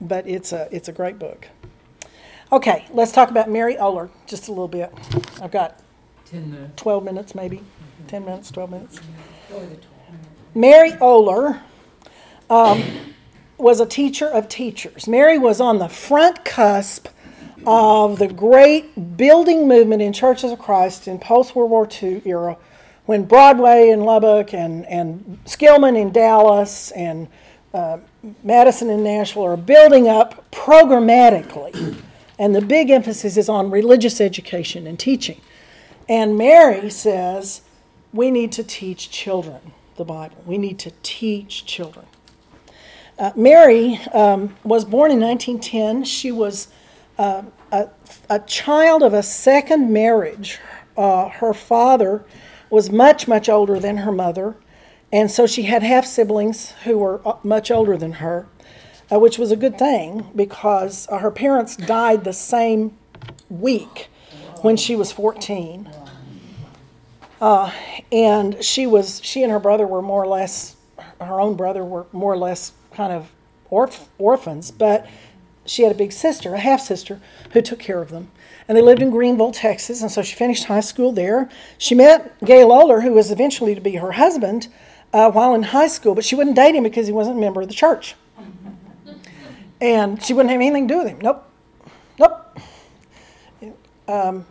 [0.00, 1.48] but it's a, it's a great book.
[2.50, 4.92] Okay, let's talk about Mary Oler just a little bit.
[5.40, 5.80] I've got
[6.24, 6.82] Ten minutes.
[6.82, 7.62] 12 minutes, maybe
[8.06, 9.00] 10 minutes, 12 minutes.
[10.54, 11.60] Mary Oler
[12.50, 12.82] um,
[13.56, 15.06] was a teacher of teachers.
[15.06, 17.08] Mary was on the front cusp
[17.66, 22.56] of the great building movement in Churches of Christ in post World War II era
[23.06, 27.26] when Broadway in Lubbock and, and Skillman in Dallas and
[27.74, 27.98] uh,
[28.44, 32.00] Madison in Nashville are building up programmatically.
[32.38, 35.40] And the big emphasis is on religious education and teaching.
[36.08, 37.62] And Mary says,
[38.12, 40.42] we need to teach children the Bible.
[40.46, 42.06] We need to teach children.
[43.18, 46.04] Uh, Mary um, was born in 1910.
[46.04, 46.68] She was
[47.18, 47.42] uh,
[47.72, 47.88] a,
[48.30, 50.60] a, child of a second marriage.
[50.96, 52.24] Uh, her father
[52.70, 54.56] was much, much older than her mother,
[55.12, 58.46] and so she had half siblings who were uh, much older than her,
[59.10, 62.96] uh, which was a good thing because her parents died the same
[63.50, 64.08] week
[64.62, 65.90] when she was 14.
[67.40, 67.72] Uh,
[68.12, 70.76] and she was she and her brother were more or less
[71.20, 73.30] her own brother were more or less kind of
[73.70, 75.06] orph- orphans but
[75.64, 77.20] she had a big sister a half sister
[77.52, 78.28] who took care of them.
[78.66, 81.48] And they lived in greenville texas and so she finished high school there.
[81.78, 84.66] She met gail oler who was eventually to be her husband
[85.12, 87.62] uh, while in high school but she wouldn't date him because he wasn't a member
[87.62, 88.16] of the church.
[89.80, 91.20] And she wouldn't have anything to do with him.
[91.20, 91.48] Nope.
[92.18, 92.58] Nope.
[94.08, 94.44] Um,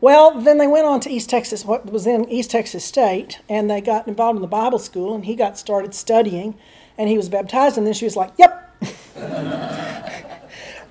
[0.00, 3.70] well, then they went on to East Texas, what was in East Texas State, and
[3.70, 6.54] they got involved in the Bible school, and he got started studying,
[7.00, 8.84] and he was baptized, and then she was like, "Yep."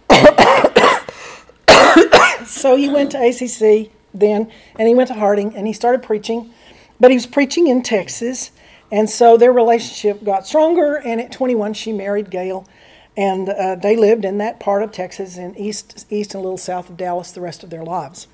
[2.47, 6.51] so he went to ACC then, and he went to Harding, and he started preaching,
[6.99, 8.49] but he was preaching in Texas,
[8.91, 10.95] and so their relationship got stronger.
[10.95, 12.67] And at 21, she married Gail,
[13.15, 16.57] and uh, they lived in that part of Texas, in east, east and a little
[16.57, 18.25] south of Dallas, the rest of their lives.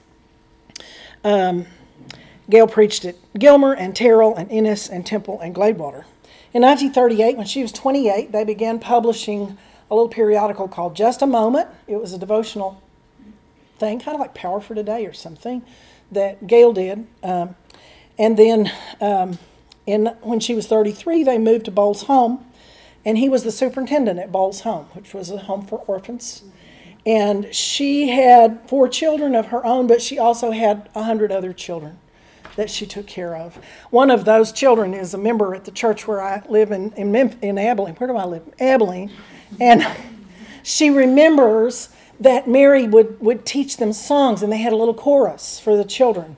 [1.25, 1.65] Um,
[2.49, 6.05] Gail preached at Gilmer and Terrell and Ennis and Temple and Gladewater.
[6.55, 9.57] In 1938, when she was 28, they began publishing
[9.91, 11.67] a little periodical called Just a Moment.
[11.85, 12.81] It was a devotional
[13.77, 15.63] thing, kind of like Power for Today or something,
[16.13, 17.07] that Gail did.
[17.21, 17.57] Um,
[18.17, 19.37] and then um,
[19.85, 22.45] in, when she was 33, they moved to Boles Home,
[23.03, 26.43] and he was the superintendent at Boles Home, which was a home for orphans.
[27.05, 31.51] And she had four children of her own, but she also had a hundred other
[31.51, 31.99] children
[32.55, 33.57] that she took care of.
[33.89, 37.15] One of those children is a member at the church where I live in in,
[37.41, 37.95] in Abilene.
[37.95, 38.43] Where do I live?
[38.59, 39.11] Abilene,
[39.59, 39.85] and
[40.63, 41.89] she remembers
[42.19, 45.85] that Mary would would teach them songs, and they had a little chorus for the
[45.85, 46.37] children.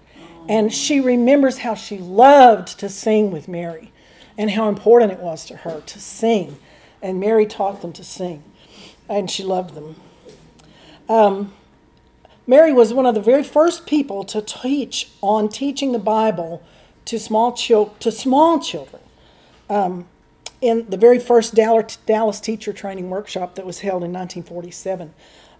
[0.49, 3.91] And she remembers how she loved to sing with Mary.
[4.37, 6.57] and how important it was to her to sing.
[7.01, 8.43] And Mary taught them to sing,
[9.09, 9.95] and she loved them.
[11.09, 11.53] Um,
[12.47, 16.63] Mary was one of the very first people to teach on teaching the Bible
[17.03, 19.01] to small, chil- to small children
[19.69, 20.07] um,
[20.61, 25.13] in the very first Dallas, teacher training workshop that was held in 1947.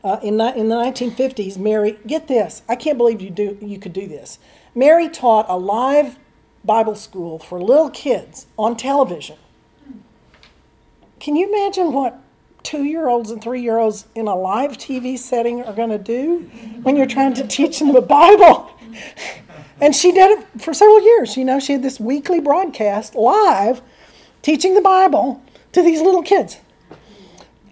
[0.04, 3.94] Uh, in, in the 1950s, Mary, get this, I can't believe you, do, you could
[3.94, 4.40] do this.
[4.74, 6.18] Mary taught a live
[6.64, 9.38] Bible school for little kids on television.
[11.20, 12.22] Can you imagine what
[12.68, 15.98] two year olds and three year olds in a live TV setting are going to
[15.98, 16.40] do
[16.84, 18.70] when you're trying to teach them the Bible?
[19.80, 21.38] And she did it for several years.
[21.38, 23.80] You know, she had this weekly broadcast live
[24.42, 25.40] teaching the Bible
[25.72, 26.58] to these little kids.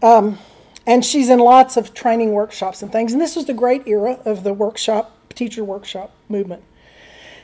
[0.04, 0.38] Um,
[0.86, 3.12] and she's in lots of training workshops and things.
[3.12, 6.62] And this was the great era of the workshop, teacher workshop movement.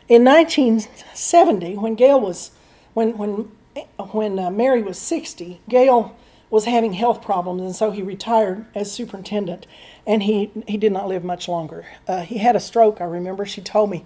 [0.08, 2.52] In 1970, when Gail was,
[2.94, 3.52] when, when,
[3.98, 6.16] when uh, Mary was 60, Gail
[6.52, 9.66] was having health problems, and so he retired as superintendent,
[10.06, 11.88] and he, he did not live much longer.
[12.08, 13.46] Uh, he had a stroke, I remember.
[13.46, 14.06] She told me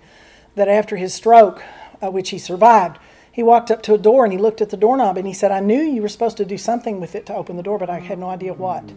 [0.54, 1.64] that after his stroke,
[2.02, 3.00] uh, which he survived,
[3.32, 5.52] he walked up to a door and he looked at the doorknob and he said,
[5.52, 7.90] I knew you were supposed to do something with it to open the door, but
[7.90, 8.94] I had no idea what.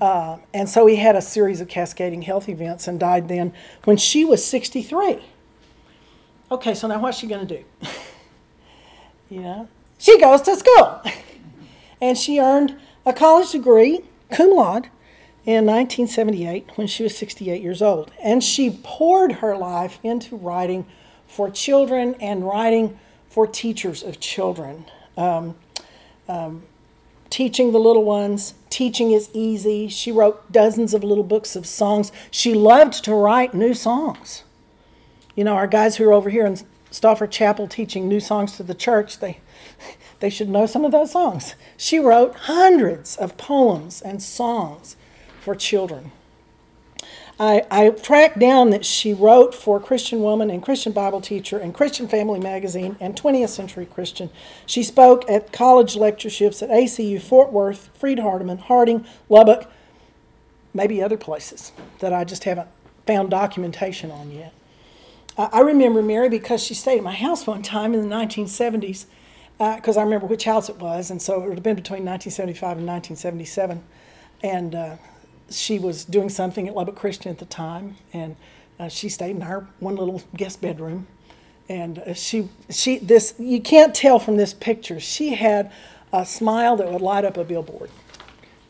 [0.00, 3.52] Uh, and so he had a series of cascading health events and died then
[3.84, 5.20] when she was 63.
[6.50, 7.64] Okay, so now what's she going to do?
[9.30, 9.68] you know,
[9.98, 11.02] she goes to school.
[12.00, 14.88] and she earned a college degree, cum laude,
[15.46, 18.10] in 1978 when she was 68 years old.
[18.22, 20.86] And she poured her life into writing
[21.26, 22.98] for children and writing
[23.28, 24.84] for teachers of children.
[25.16, 25.56] Um,
[26.28, 26.64] um,
[27.30, 29.88] teaching the little ones, teaching is easy.
[29.88, 32.12] She wrote dozens of little books of songs.
[32.30, 34.42] She loved to write new songs.
[35.34, 36.58] You know, our guys who are over here in
[36.90, 39.38] Stauffer Chapel teaching new songs to the church, they,
[40.20, 41.54] they should know some of those songs.
[41.76, 44.96] She wrote hundreds of poems and songs
[45.40, 46.12] for children.
[47.40, 51.72] I, I tracked down that she wrote for Christian Woman and Christian Bible Teacher and
[51.72, 54.28] Christian Family Magazine and 20th Century Christian.
[54.66, 59.70] She spoke at college lectureships at ACU, Fort Worth, Freed Hardeman, Harding, Lubbock,
[60.74, 62.68] maybe other places that I just haven't
[63.06, 64.52] found documentation on yet.
[65.38, 69.06] I I remember Mary because she stayed at my house one time in the 1970s,
[69.60, 72.78] because I remember which house it was, and so it would have been between 1975
[72.78, 73.84] and 1977.
[74.42, 74.96] And uh,
[75.50, 78.36] she was doing something at Lubbock Christian at the time, and
[78.78, 81.06] uh, she stayed in her one little guest bedroom.
[81.68, 85.70] And uh, she, she, this, you can't tell from this picture, she had
[86.10, 87.90] a smile that would light up a billboard.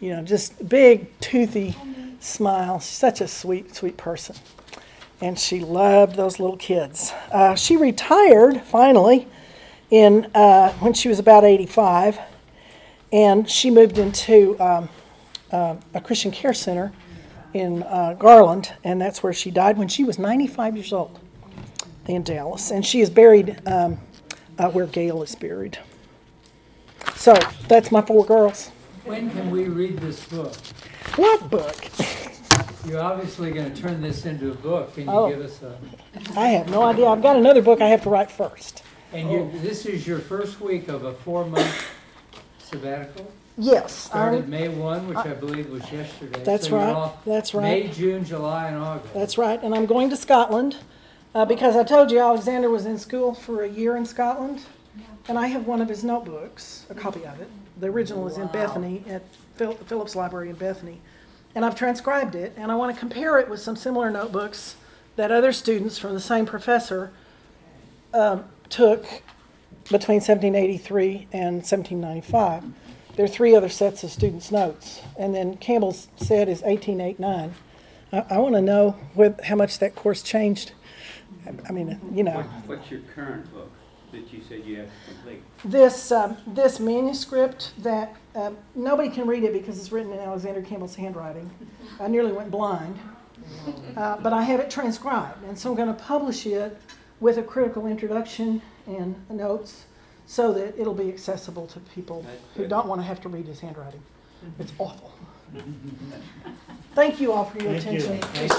[0.00, 1.76] You know, just big, toothy
[2.18, 2.80] smile.
[2.80, 4.34] Such a sweet, sweet person.
[5.20, 7.12] And she loved those little kids.
[7.30, 9.28] Uh, she retired finally
[9.90, 12.18] in uh, when she was about 85,
[13.12, 14.88] and she moved into um,
[15.50, 16.92] uh, a Christian care center
[17.52, 21.18] in uh, Garland, and that's where she died when she was 95 years old
[22.06, 22.70] in Dallas.
[22.70, 23.98] And she is buried um,
[24.58, 25.78] uh, where Gail is buried.
[27.16, 27.34] So
[27.66, 28.68] that's my four girls.
[29.04, 30.54] When can we read this book?
[31.16, 31.76] What book?
[32.86, 34.94] You're obviously gonna turn this into a book.
[34.94, 35.28] Can Oh.
[35.28, 35.78] you give us a,
[36.38, 37.06] I have no idea.
[37.08, 38.82] I've got another book I have to write first.
[39.12, 41.86] And you, this is your first week of a four-month
[42.58, 43.30] sabbatical?
[43.58, 43.92] Yes.
[43.92, 46.42] Started I'm- May one, which I believe was yesterday.
[46.44, 46.94] That's So you're right.
[46.94, 47.86] off That's right.
[47.86, 47.92] May.
[47.92, 49.12] June, July, and August.
[49.12, 49.62] That's right.
[49.62, 50.76] And I'm going to Scotland
[51.34, 54.62] uh, because I told you Alexander was in school for a year in Scotland.
[55.28, 57.48] And I have one of his notebooks, a copy of it.
[57.78, 59.22] The original is in Bethany at
[59.54, 61.00] Phil- Phillips Library in Bethany.
[61.54, 64.76] And I've transcribed it, and I want to compare it with some similar notebooks
[65.16, 67.12] that other students from the same professor
[68.14, 69.02] um, took
[69.90, 72.64] between 1783 and 1795.
[73.16, 77.54] There are three other sets of students' notes, and then Campbell's set is 1889.
[78.12, 80.72] I, I want to know what, how much that course changed.
[81.68, 82.36] I- mean, you know.
[82.36, 82.46] What-
[82.78, 83.70] What's your current book
[84.12, 85.42] that you said you have to complete?
[85.64, 90.62] This, um, this manuscript that um, nobody can read it because it's written in Alexander
[90.62, 91.50] Campbell's handwriting.
[91.98, 92.98] I nearly went blind.
[93.96, 96.80] Uh, but I have it transcribed, and so I'm going to publish it
[97.20, 99.84] with a critical introduction and notes
[100.26, 102.24] so that it'll be accessible to people
[102.56, 104.02] who don't want to have to read his handwriting.
[104.58, 104.82] It's mm-hmm.
[104.82, 105.12] awful.
[106.94, 108.12] Thank you all for your Thank you.
[108.14, 108.50] attention.